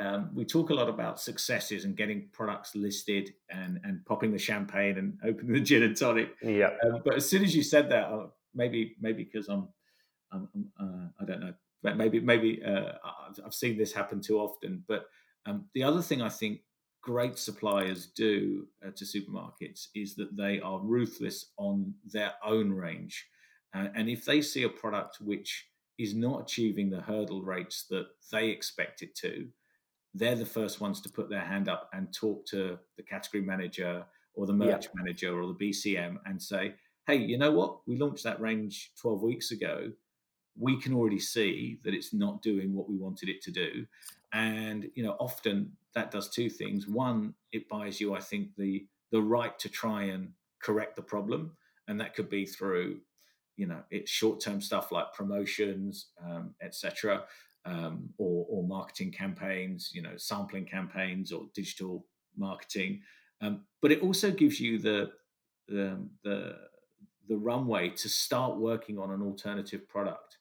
um, 0.00 0.30
we 0.34 0.44
talk 0.44 0.70
a 0.70 0.74
lot 0.74 0.88
about 0.88 1.20
successes 1.20 1.84
and 1.84 1.96
getting 1.96 2.28
products 2.32 2.74
listed 2.74 3.34
and 3.50 3.80
and 3.84 4.04
popping 4.06 4.32
the 4.32 4.38
champagne 4.38 4.98
and 4.98 5.18
opening 5.24 5.52
the 5.52 5.60
gin 5.60 5.82
and 5.82 5.96
tonic. 5.96 6.34
Yeah. 6.42 6.70
Um, 6.84 7.02
but 7.04 7.14
as 7.14 7.28
soon 7.28 7.44
as 7.44 7.54
you 7.54 7.62
said 7.62 7.90
that, 7.90 8.08
uh, 8.08 8.26
maybe 8.54 8.96
maybe 9.00 9.24
because 9.24 9.48
I'm, 9.48 9.68
I'm 10.32 10.48
uh, 10.80 11.08
I 11.20 11.24
don't 11.24 11.40
know 11.40 11.54
maybe 11.82 12.20
maybe 12.20 12.62
uh, 12.64 12.92
I've 13.44 13.54
seen 13.54 13.76
this 13.76 13.92
happen 13.92 14.20
too 14.20 14.38
often. 14.38 14.84
But 14.86 15.06
um, 15.46 15.66
the 15.74 15.82
other 15.82 16.02
thing 16.02 16.22
I 16.22 16.28
think 16.28 16.60
great 17.02 17.38
suppliers 17.38 18.06
do 18.06 18.66
uh, 18.86 18.90
to 18.94 19.04
supermarkets 19.04 19.88
is 19.94 20.14
that 20.16 20.36
they 20.36 20.60
are 20.60 20.80
ruthless 20.80 21.52
on 21.56 21.94
their 22.04 22.32
own 22.44 22.72
range, 22.72 23.26
uh, 23.74 23.88
and 23.94 24.08
if 24.08 24.24
they 24.24 24.42
see 24.42 24.64
a 24.64 24.68
product 24.68 25.18
which 25.20 25.66
is 25.98 26.14
not 26.14 26.42
achieving 26.42 26.88
the 26.88 27.00
hurdle 27.00 27.42
rates 27.42 27.84
that 27.90 28.06
they 28.32 28.48
expect 28.48 29.02
it 29.02 29.14
to, 29.14 29.46
they're 30.14 30.36
the 30.36 30.46
first 30.46 30.80
ones 30.80 31.00
to 31.00 31.08
put 31.08 31.28
their 31.28 31.40
hand 31.40 31.68
up 31.68 31.88
and 31.92 32.12
talk 32.12 32.46
to 32.46 32.78
the 32.96 33.02
category 33.02 33.42
manager 33.42 34.04
or 34.34 34.46
the 34.46 34.52
merch 34.52 34.86
yeah. 34.86 34.90
manager 34.94 35.40
or 35.40 35.46
the 35.46 35.70
BCM 35.70 36.16
and 36.26 36.40
say, 36.40 36.74
hey, 37.06 37.16
you 37.16 37.38
know 37.38 37.52
what? 37.52 37.78
We 37.86 37.96
launched 37.96 38.24
that 38.24 38.40
range 38.40 38.92
12 39.00 39.22
weeks 39.22 39.50
ago 39.50 39.90
we 40.58 40.78
can 40.80 40.92
already 40.92 41.18
see 41.18 41.78
that 41.84 41.94
it's 41.94 42.12
not 42.12 42.42
doing 42.42 42.74
what 42.74 42.88
we 42.88 42.96
wanted 42.96 43.28
it 43.28 43.40
to 43.40 43.52
do 43.52 43.86
and 44.32 44.90
you 44.96 45.02
know 45.02 45.16
often 45.20 45.70
that 45.94 46.10
does 46.10 46.28
two 46.28 46.50
things 46.50 46.88
one 46.88 47.32
it 47.52 47.68
buys 47.68 48.00
you 48.00 48.14
i 48.14 48.20
think 48.20 48.48
the 48.58 48.84
the 49.12 49.22
right 49.22 49.58
to 49.60 49.68
try 49.68 50.02
and 50.02 50.28
correct 50.60 50.96
the 50.96 51.02
problem 51.02 51.52
and 51.88 52.00
that 52.00 52.14
could 52.14 52.28
be 52.28 52.44
through 52.44 52.98
you 53.60 53.66
know 53.66 53.82
it's 53.90 54.10
short 54.10 54.40
term 54.40 54.60
stuff 54.60 54.90
like 54.90 55.12
promotions, 55.12 56.06
um, 56.24 56.54
etc., 56.62 57.24
um, 57.64 58.10
or, 58.18 58.46
or 58.48 58.62
marketing 58.62 59.12
campaigns, 59.12 59.90
you 59.92 60.02
know, 60.02 60.16
sampling 60.16 60.64
campaigns 60.64 61.32
or 61.32 61.46
digital 61.54 62.06
marketing. 62.36 63.00
Um, 63.40 63.64
but 63.80 63.92
it 63.92 64.02
also 64.02 64.30
gives 64.30 64.60
you 64.60 64.78
the 64.78 65.10
the, 65.68 65.98
the 66.24 66.56
the 67.28 67.36
runway 67.36 67.90
to 67.90 68.08
start 68.08 68.58
working 68.58 68.98
on 68.98 69.10
an 69.10 69.22
alternative 69.22 69.88
product. 69.88 70.38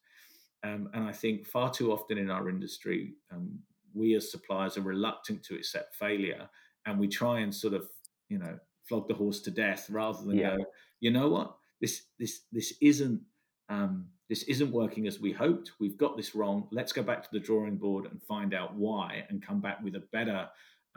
Um, 0.64 0.90
and 0.94 1.04
I 1.04 1.12
think 1.12 1.46
far 1.48 1.72
too 1.72 1.94
often 1.94 2.18
in 2.18 2.30
our 2.30 2.50
industry, 2.50 3.14
um, 3.32 3.60
we 3.94 4.16
as 4.16 4.32
suppliers 4.32 4.78
are 4.78 4.82
reluctant 4.82 5.44
to 5.44 5.56
accept 5.56 5.96
failure, 5.96 6.50
and 6.86 7.00
we 7.00 7.08
try 7.08 7.40
and 7.40 7.54
sort 7.54 7.74
of, 7.74 7.88
you 8.28 8.40
know, 8.40 8.58
flog 8.88 9.08
the 9.08 9.14
horse 9.14 9.40
to 9.42 9.52
death 9.52 9.90
rather 9.90 10.24
than 10.24 10.38
yeah. 10.38 10.58
go, 10.58 10.66
you 11.00 11.12
know 11.12 11.30
what, 11.30 11.56
this 11.80 12.04
this 12.18 12.42
this 12.52 12.74
isn't 12.82 13.22
um, 13.70 14.08
this 14.30 14.44
isn't 14.44 14.72
working 14.72 15.08
as 15.08 15.20
we 15.20 15.32
hoped. 15.32 15.72
We've 15.80 15.98
got 15.98 16.18
this 16.18 16.36
wrong. 16.36 16.68
Let's 16.72 16.92
go 16.92 17.02
back 17.02 17.24
to 17.24 17.30
the 17.32 17.40
drawing 17.40 17.78
board 17.78 18.06
and 18.06 18.22
find 18.24 18.54
out 18.54 18.76
why, 18.76 19.26
and 19.30 19.46
come 19.46 19.62
back 19.62 19.84
with 19.84 19.96
a 19.96 20.04
better 20.12 20.50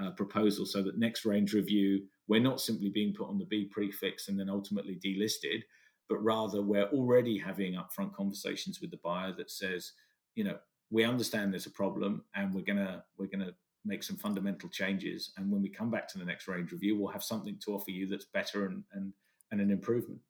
uh, 0.02 0.10
proposal 0.10 0.66
so 0.66 0.82
that 0.82 0.98
next 0.98 1.24
range 1.24 1.52
review 1.52 2.02
we're 2.28 2.40
not 2.40 2.60
simply 2.60 2.88
being 2.88 3.12
put 3.12 3.28
on 3.28 3.38
the 3.38 3.44
B 3.44 3.68
prefix 3.70 4.28
and 4.28 4.38
then 4.38 4.48
ultimately 4.48 4.98
delisted, 5.04 5.62
but 6.08 6.22
rather 6.22 6.62
we're 6.62 6.88
already 6.88 7.36
having 7.36 7.74
upfront 7.74 8.14
conversations 8.14 8.80
with 8.80 8.90
the 8.90 9.00
buyer 9.04 9.32
that 9.36 9.50
says, 9.50 9.92
you 10.34 10.44
know, 10.44 10.56
we 10.90 11.04
understand 11.04 11.52
there's 11.52 11.66
a 11.66 11.70
problem 11.70 12.24
and 12.34 12.54
we're 12.54 12.64
gonna 12.64 13.04
we're 13.18 13.26
gonna 13.26 13.52
make 13.84 14.02
some 14.02 14.16
fundamental 14.16 14.68
changes. 14.68 15.32
And 15.36 15.50
when 15.50 15.62
we 15.62 15.68
come 15.68 15.90
back 15.90 16.06
to 16.08 16.18
the 16.18 16.24
next 16.24 16.48
range 16.48 16.72
review, 16.72 16.98
we'll 16.98 17.12
have 17.12 17.24
something 17.24 17.58
to 17.64 17.74
offer 17.74 17.90
you 17.90 18.06
that's 18.06 18.26
better 18.26 18.66
and 18.66 18.84
and, 18.92 19.12
and 19.50 19.60
an 19.60 19.70
improvement. 19.70 20.20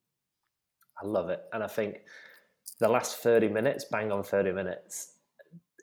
I 1.03 1.07
love 1.07 1.31
it. 1.31 1.43
And 1.53 1.63
I 1.63 1.69
think 1.69 2.03
the 2.81 2.89
last 2.89 3.19
30 3.19 3.49
minutes, 3.49 3.85
bang 3.91 4.11
on 4.11 4.23
30 4.23 4.53
minutes, 4.53 5.15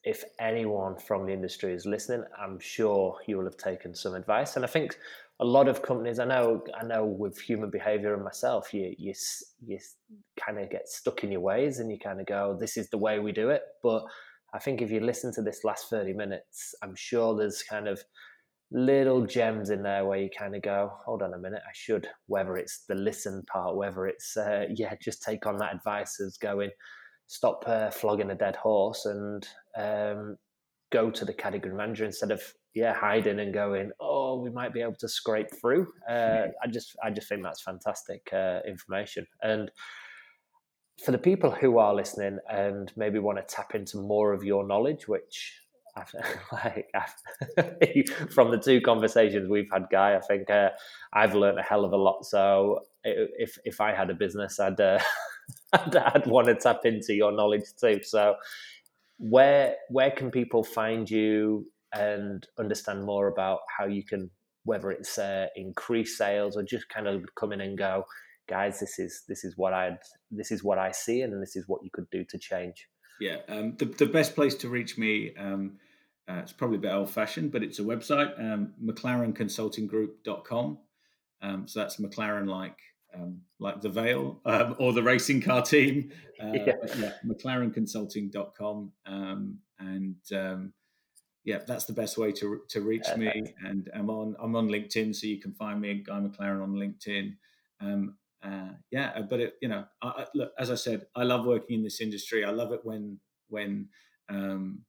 if 0.04 0.24
anyone 0.39 0.98
from 0.98 1.26
the 1.26 1.34
industry 1.34 1.74
is 1.74 1.86
listening, 1.86 2.24
I'm 2.38 2.60
sure 2.60 3.18
you 3.28 3.38
will 3.38 3.46
have 3.46 3.58
taken 3.58 3.94
some 3.94 4.15
advice. 4.15 4.56
And 4.56 4.63
I 4.63 4.68
think 4.68 4.98
a 5.39 5.46
lot 5.46 5.68
of 5.68 5.82
companies, 5.82 6.20
I 6.20 6.26
know, 6.26 6.63
I 6.80 6.86
know 6.86 7.06
with 7.06 7.39
human 7.39 7.70
behavior 7.70 8.13
and 8.13 8.24
myself, 8.24 8.74
you 8.74 8.94
you 8.98 9.13
you 9.65 9.80
kind 10.39 10.60
of 10.60 10.70
get 10.70 10.89
stuck 10.89 11.24
in 11.24 11.32
your 11.32 11.42
ways 11.42 11.80
and 11.80 11.92
you 11.92 11.98
kind 11.98 12.20
of 12.20 12.26
go, 12.26 12.52
oh, 12.52 12.58
"This 12.60 12.78
is 12.78 12.89
the 12.89 12.98
way 12.98 13.20
we 13.20 13.32
do 13.32 13.50
it." 13.50 13.63
But 13.82 14.06
I 14.54 14.60
think 14.60 14.82
if 14.82 14.92
you 14.92 15.00
listen 15.00 15.34
to 15.34 15.42
this 15.42 15.63
last 15.63 15.89
thirty 15.89 16.13
minutes, 16.13 16.76
I'm 16.82 16.96
sure 16.96 17.38
there's 17.38 17.63
kind 17.63 17.88
of 17.88 18.04
little 18.71 19.25
gems 19.25 19.69
in 19.69 19.82
there 19.84 20.05
where 20.05 20.19
you 20.19 20.29
kind 20.38 20.55
of 20.55 20.62
go, 20.62 20.91
"Hold 21.05 21.21
on 21.21 21.34
a 21.34 21.38
minute, 21.38 21.62
I 21.65 21.71
should." 21.73 22.08
Whether 22.27 22.58
it's 22.58 22.86
the 22.88 22.95
listen 22.95 23.43
part, 23.51 23.75
whether 23.75 24.08
it's 24.08 24.38
uh, 24.38 24.65
yeah, 24.69 24.95
just 25.01 25.23
take 25.23 25.45
on 25.45 25.58
that 25.58 25.75
advice 25.75 26.19
as 26.19 26.38
going, 26.38 26.71
stop 27.27 27.63
uh, 27.67 27.91
flogging 27.91 28.32
a 28.32 28.36
dead 28.36 28.55
horse 28.55 29.05
and 29.05 29.47
um, 29.77 30.38
go 30.91 31.10
to 31.12 31.25
the 31.25 31.34
category 31.34 31.73
manager 31.73 32.05
instead 32.05 32.32
of 32.32 32.41
yeah 32.73 32.93
hiding 32.93 33.39
and 33.39 33.53
going 33.53 33.91
oh 33.99 34.39
we 34.39 34.49
might 34.49 34.73
be 34.73 34.82
able 34.82 34.95
to 34.95 35.08
scrape 35.08 35.49
through 35.60 35.88
uh, 36.10 36.47
i 36.63 36.67
just 36.67 36.95
i 37.03 37.10
just 37.10 37.27
think 37.27 37.43
that's 37.43 37.62
fantastic 37.62 38.27
uh, 38.34 38.60
information 38.67 39.25
and 39.41 39.71
for 41.03 41.12
the 41.12 41.17
people 41.17 41.49
who 41.49 41.77
are 41.77 41.95
listening 41.95 42.38
and 42.49 42.91
maybe 42.97 43.19
want 43.19 43.38
to 43.38 43.55
tap 43.55 43.73
into 43.73 43.97
more 43.97 44.34
of 44.34 44.43
your 44.43 44.67
knowledge 44.67 45.08
which 45.08 45.60
like 46.51 46.89
from 48.31 48.51
the 48.51 48.57
two 48.57 48.81
conversations 48.81 49.49
we've 49.49 49.69
had 49.71 49.85
guy 49.91 50.15
i 50.15 50.19
think 50.19 50.49
uh, 50.49 50.69
i've 51.13 51.35
learned 51.35 51.59
a 51.59 51.63
hell 51.63 51.85
of 51.85 51.93
a 51.93 51.97
lot. 51.97 52.25
So 52.25 52.81
if 53.03 53.57
if 53.63 53.79
i 53.79 53.93
had 53.93 54.09
a 54.09 54.13
business 54.13 54.59
i'd 54.59 54.79
uh, 54.79 54.99
I'd, 55.73 55.95
I'd 55.95 56.27
want 56.27 56.47
to 56.47 56.55
tap 56.55 56.81
into 56.85 57.13
your 57.13 57.31
knowledge 57.31 57.63
too. 57.79 58.01
So 58.03 58.35
where 59.17 59.75
where 59.89 60.12
can 60.12 60.31
people 60.31 60.63
find 60.63 61.09
you 61.09 61.65
and 61.93 62.45
understand 62.57 63.03
more 63.03 63.27
about 63.27 63.59
how 63.77 63.85
you 63.85 64.03
can 64.03 64.29
whether 64.63 64.91
it's 64.91 65.17
uh, 65.17 65.47
increase 65.55 66.17
sales 66.17 66.55
or 66.55 66.63
just 66.63 66.88
kind 66.89 67.07
of 67.07 67.23
come 67.35 67.51
in 67.51 67.62
and 67.62 67.77
go 67.77 68.05
guys 68.47 68.79
this 68.79 68.97
is 68.97 69.23
this 69.27 69.43
is 69.43 69.57
what 69.57 69.73
i 69.73 69.91
this 70.31 70.51
is 70.51 70.63
what 70.63 70.79
i 70.79 70.91
see 70.91 71.21
and 71.21 71.41
this 71.41 71.55
is 71.55 71.67
what 71.67 71.83
you 71.83 71.89
could 71.91 72.09
do 72.12 72.23
to 72.23 72.38
change 72.38 72.88
yeah 73.19 73.38
um, 73.47 73.75
the, 73.77 73.85
the 73.85 74.05
best 74.05 74.35
place 74.35 74.55
to 74.55 74.69
reach 74.69 74.97
me 74.97 75.33
um, 75.38 75.77
uh, 76.30 76.39
it's 76.44 76.54
probably 76.54 76.78
a 76.78 76.82
bit 76.82 76.94
old 76.94 77.10
fashioned 77.10 77.52
but 77.52 77.63
it's 77.63 77.80
a 77.80 77.84
website 77.84 78.39
um, 78.39 78.74
mclarenconsultinggroup.com 78.84 80.78
um, 81.42 81.68
so 81.68 81.80
that's 81.80 81.98
mclaren 81.98 82.48
like 82.48 82.78
um, 83.13 83.42
like 83.60 83.82
the 83.82 83.89
Vale 83.89 84.39
um, 84.46 84.76
or 84.80 84.94
the 84.94 85.04
racing 85.04 85.42
car 85.42 85.62
team. 85.62 86.12
Uh, 86.42 86.54
yeah. 86.54 86.74
yeah, 86.98 87.12
McLarenConsulting.com. 87.28 88.94
Um, 89.06 89.58
and 89.78 90.15
um, 90.34 90.72
yeah, 91.44 91.60
that's 91.68 91.84
the 91.84 91.92
best 91.92 92.18
way 92.18 92.32
to 92.32 92.62
to 92.70 92.80
reach 92.80 93.08
me. 93.18 93.44
And 93.65 93.89
I'm 93.94 94.10
on 94.10 94.38
I'm 94.39 94.56
on 94.56 94.70
LinkedIn, 94.70 95.13
so 95.13 95.28
you 95.28 95.42
can 95.42 95.52
find 95.52 95.82
me, 95.82 95.92
and 95.92 96.06
Guy 96.06 96.13
McLaren, 96.13 96.63
on 96.63 96.76
LinkedIn. 96.76 97.36
Um, 97.82 98.15
uh, 98.42 98.70
yeah, 98.89 99.12
uh, 99.18 99.24
but 99.24 99.42
it, 99.42 99.56
you 99.62 99.68
know, 99.68 99.84
I, 100.02 100.28
look 100.34 100.54
as 100.58 100.72
I 100.72 100.76
said, 100.76 101.08
I 101.13 101.24
love 101.24 101.46
working 101.46 101.80
in 101.80 101.84
this 101.84 102.00
industry. 102.00 102.46
I 102.46 102.52
love 102.52 102.72
it 102.72 102.86
when 102.86 103.20
when 103.50 103.89
um, 104.30 104.84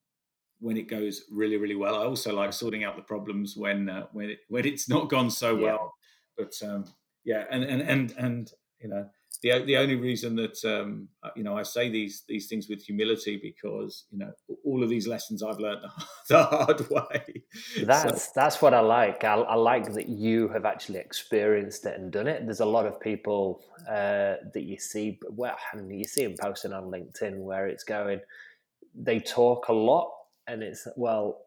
when 0.60 0.76
it 0.76 0.88
goes 0.88 1.24
really 1.30 1.56
really 1.56 1.76
well. 1.76 1.96
I 1.96 2.04
also 2.04 2.34
like 2.34 2.52
sorting 2.52 2.84
out 2.84 2.96
the 2.96 3.02
problems 3.02 3.56
when 3.56 3.88
uh, 3.88 4.06
when 4.12 4.30
it, 4.30 4.38
when 4.48 4.66
it's 4.66 4.88
not 4.88 5.08
gone 5.08 5.30
so 5.30 5.56
yeah. 5.56 5.64
well. 5.64 5.94
But 6.36 6.52
um, 6.62 6.84
yeah, 7.24 7.44
and 7.50 7.64
and 7.64 7.82
and 7.82 8.14
and 8.16 8.52
you 8.80 8.88
know 8.88 9.06
the 9.42 9.62
the 9.64 9.76
only 9.76 9.96
reason 9.96 10.36
that 10.36 10.62
um, 10.64 11.08
you 11.34 11.42
know 11.42 11.56
I 11.56 11.62
say 11.62 11.88
these 11.88 12.24
these 12.28 12.46
things 12.46 12.68
with 12.68 12.82
humility 12.82 13.38
because 13.42 14.04
you 14.10 14.18
know 14.18 14.32
all 14.64 14.82
of 14.82 14.88
these 14.88 15.06
lessons 15.06 15.42
I've 15.42 15.58
learned 15.58 15.82
the 16.28 16.42
hard 16.44 16.88
way. 16.90 17.42
That's 17.84 18.24
so. 18.24 18.30
that's 18.34 18.60
what 18.60 18.74
I 18.74 18.80
like. 18.80 19.24
I, 19.24 19.34
I, 19.34 19.54
like 19.54 19.92
that 19.94 20.08
you 20.08 20.48
have 20.48 20.64
actually 20.64 20.98
experienced 20.98 21.86
it 21.86 21.98
and 21.98 22.12
done 22.12 22.26
it. 22.26 22.44
There's 22.44 22.60
a 22.60 22.66
lot 22.66 22.86
of 22.86 23.00
people 23.00 23.62
uh, 23.88 24.36
that 24.52 24.64
you 24.64 24.78
see, 24.78 25.18
well, 25.30 25.56
and 25.72 25.90
you 25.98 26.04
see 26.04 26.24
them 26.24 26.34
posting 26.40 26.72
on 26.72 26.84
LinkedIn 26.84 27.38
where 27.38 27.66
it's 27.66 27.84
going. 27.84 28.20
They 28.94 29.20
talk 29.20 29.68
a 29.68 29.72
lot, 29.72 30.10
and 30.50 30.62
it's 30.62 30.86
well, 30.96 31.46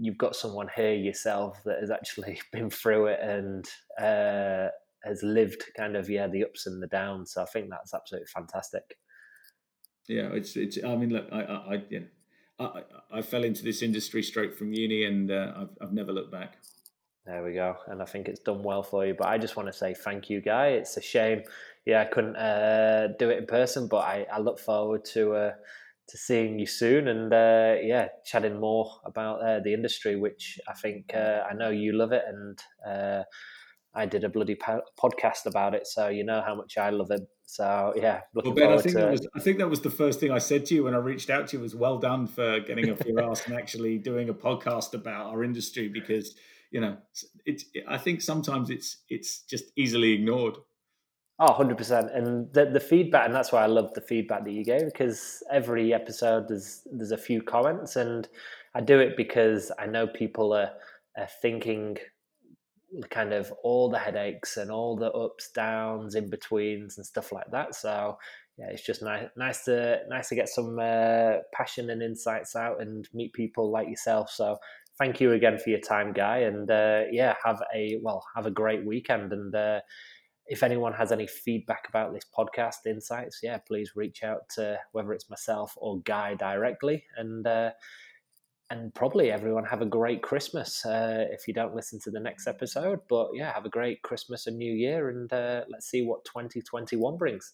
you've 0.00 0.18
got 0.18 0.36
someone 0.36 0.68
here 0.74 0.94
yourself 0.94 1.62
that 1.64 1.80
has 1.80 1.90
actually 1.90 2.40
been 2.52 2.70
through 2.70 3.06
it 3.06 3.20
and. 3.20 3.64
Uh, 4.00 4.68
has 5.06 5.22
lived 5.22 5.62
kind 5.76 5.96
of 5.96 6.10
yeah 6.10 6.26
the 6.26 6.44
ups 6.44 6.66
and 6.66 6.82
the 6.82 6.88
downs. 6.88 7.32
So 7.32 7.42
I 7.42 7.46
think 7.46 7.70
that's 7.70 7.94
absolutely 7.94 8.26
fantastic. 8.26 8.96
Yeah, 10.08 10.28
it's 10.32 10.56
it's. 10.56 10.78
I 10.84 10.96
mean, 10.96 11.10
look, 11.10 11.26
I 11.32 11.42
I, 11.42 11.74
I 11.74 11.82
yeah, 11.90 12.00
I, 12.58 12.82
I 13.12 13.22
fell 13.22 13.44
into 13.44 13.62
this 13.62 13.82
industry 13.82 14.22
straight 14.22 14.54
from 14.54 14.72
uni, 14.72 15.04
and 15.04 15.30
uh, 15.30 15.52
I've 15.56 15.78
I've 15.80 15.92
never 15.92 16.12
looked 16.12 16.32
back. 16.32 16.58
There 17.24 17.42
we 17.42 17.54
go, 17.54 17.76
and 17.88 18.00
I 18.00 18.04
think 18.04 18.28
it's 18.28 18.40
done 18.40 18.62
well 18.62 18.82
for 18.82 19.04
you. 19.04 19.14
But 19.14 19.26
I 19.26 19.38
just 19.38 19.56
want 19.56 19.68
to 19.68 19.72
say 19.72 19.94
thank 19.94 20.30
you, 20.30 20.40
Guy. 20.40 20.68
It's 20.68 20.96
a 20.96 21.02
shame, 21.02 21.42
yeah, 21.84 22.02
I 22.02 22.04
couldn't 22.04 22.36
uh, 22.36 23.08
do 23.18 23.30
it 23.30 23.38
in 23.38 23.46
person, 23.46 23.88
but 23.88 24.04
I, 24.04 24.26
I 24.32 24.38
look 24.38 24.60
forward 24.60 25.04
to 25.06 25.34
uh, 25.34 25.52
to 26.08 26.16
seeing 26.16 26.58
you 26.58 26.66
soon, 26.66 27.08
and 27.08 27.32
uh, 27.32 27.76
yeah, 27.82 28.08
chatting 28.24 28.60
more 28.60 28.90
about 29.04 29.42
uh, 29.42 29.60
the 29.60 29.74
industry, 29.74 30.16
which 30.16 30.58
I 30.68 30.74
think 30.74 31.12
uh, 31.14 31.42
I 31.50 31.54
know 31.54 31.70
you 31.70 31.92
love 31.92 32.12
it, 32.12 32.22
and 32.26 32.58
I 33.96 34.04
did 34.04 34.24
a 34.24 34.28
bloody 34.28 34.54
po- 34.54 34.82
podcast 35.00 35.46
about 35.46 35.74
it, 35.74 35.86
so 35.86 36.08
you 36.08 36.22
know 36.22 36.42
how 36.46 36.54
much 36.54 36.76
I 36.76 36.90
love 36.90 37.10
it. 37.10 37.22
So 37.46 37.94
yeah, 37.96 38.20
looking 38.34 38.54
well, 38.54 38.56
ben, 38.56 38.64
forward 38.64 38.78
I 38.78 38.82
think 38.82 38.94
to. 38.96 39.00
That 39.00 39.10
was, 39.10 39.26
I 39.34 39.40
think 39.40 39.58
that 39.58 39.70
was 39.70 39.80
the 39.80 39.90
first 39.90 40.20
thing 40.20 40.30
I 40.30 40.38
said 40.38 40.66
to 40.66 40.74
you 40.74 40.84
when 40.84 40.94
I 40.94 40.98
reached 40.98 41.30
out 41.30 41.48
to 41.48 41.56
you. 41.56 41.62
Was 41.62 41.74
well 41.74 41.98
done 41.98 42.26
for 42.26 42.60
getting 42.60 42.90
off 42.90 43.04
your 43.06 43.22
ass 43.22 43.46
and 43.46 43.56
actually 43.56 43.98
doing 43.98 44.28
a 44.28 44.34
podcast 44.34 44.92
about 44.92 45.26
our 45.26 45.42
industry 45.42 45.88
because 45.88 46.34
you 46.70 46.80
know 46.80 46.98
it's. 47.46 47.64
I 47.88 47.96
think 47.96 48.20
sometimes 48.20 48.68
it's 48.68 48.98
it's 49.08 49.40
just 49.40 49.72
easily 49.76 50.12
ignored. 50.12 50.56
Oh, 51.38 51.52
100%. 51.52 52.16
And 52.16 52.50
the, 52.54 52.64
the 52.66 52.80
feedback, 52.80 53.26
and 53.26 53.34
that's 53.34 53.52
why 53.52 53.62
I 53.62 53.66
love 53.66 53.92
the 53.94 54.00
feedback 54.00 54.44
that 54.44 54.52
you 54.52 54.64
gave 54.64 54.86
because 54.86 55.42
every 55.52 55.92
episode 55.92 56.48
there's 56.48 56.86
there's 56.90 57.10
a 57.12 57.18
few 57.18 57.42
comments, 57.42 57.96
and 57.96 58.26
I 58.74 58.80
do 58.80 58.98
it 59.00 59.16
because 59.18 59.70
I 59.78 59.86
know 59.86 60.06
people 60.06 60.54
are, 60.54 60.70
are 61.18 61.28
thinking 61.42 61.98
kind 63.10 63.32
of 63.32 63.52
all 63.62 63.90
the 63.90 63.98
headaches 63.98 64.56
and 64.56 64.70
all 64.70 64.96
the 64.96 65.10
ups, 65.12 65.50
downs, 65.54 66.14
in 66.14 66.30
betweens, 66.30 66.96
and 66.96 67.06
stuff 67.06 67.32
like 67.32 67.50
that. 67.50 67.74
So 67.74 68.16
yeah, 68.58 68.68
it's 68.70 68.86
just 68.86 69.02
nice, 69.02 69.28
nice 69.36 69.64
to 69.64 70.00
nice 70.08 70.30
to 70.30 70.34
get 70.34 70.48
some 70.48 70.78
uh, 70.78 71.38
passion 71.52 71.90
and 71.90 72.02
insights 72.02 72.56
out 72.56 72.80
and 72.80 73.06
meet 73.12 73.34
people 73.34 73.70
like 73.70 73.88
yourself. 73.88 74.30
So 74.30 74.56
thank 74.98 75.20
you 75.20 75.32
again 75.32 75.58
for 75.58 75.68
your 75.68 75.80
time, 75.80 76.14
Guy, 76.14 76.38
and 76.38 76.70
uh, 76.70 77.02
yeah, 77.10 77.34
have 77.44 77.62
a 77.74 77.98
well, 78.02 78.24
have 78.34 78.46
a 78.46 78.50
great 78.50 78.86
weekend. 78.86 79.32
And 79.34 79.54
uh, 79.54 79.80
if 80.48 80.62
anyone 80.62 80.92
has 80.92 81.12
any 81.12 81.26
feedback 81.26 81.88
about 81.88 82.12
this 82.12 82.24
podcast, 82.36 82.86
insights, 82.86 83.40
yeah, 83.42 83.58
please 83.58 83.96
reach 83.96 84.22
out 84.22 84.48
to 84.50 84.78
whether 84.92 85.12
it's 85.12 85.28
myself 85.28 85.74
or 85.76 86.00
Guy 86.00 86.34
directly, 86.34 87.04
and 87.16 87.46
uh, 87.46 87.70
and 88.70 88.92
probably 88.94 89.30
everyone 89.30 89.64
have 89.64 89.82
a 89.82 89.86
great 89.86 90.22
Christmas 90.22 90.84
uh, 90.84 91.26
if 91.30 91.46
you 91.46 91.54
don't 91.54 91.74
listen 91.74 92.00
to 92.00 92.10
the 92.10 92.20
next 92.20 92.46
episode. 92.46 93.00
But 93.08 93.30
yeah, 93.34 93.52
have 93.52 93.66
a 93.66 93.70
great 93.70 94.02
Christmas 94.02 94.46
and 94.46 94.58
New 94.58 94.72
Year, 94.72 95.08
and 95.10 95.32
uh, 95.32 95.64
let's 95.68 95.88
see 95.88 96.02
what 96.02 96.24
2021 96.24 97.16
brings. 97.16 97.52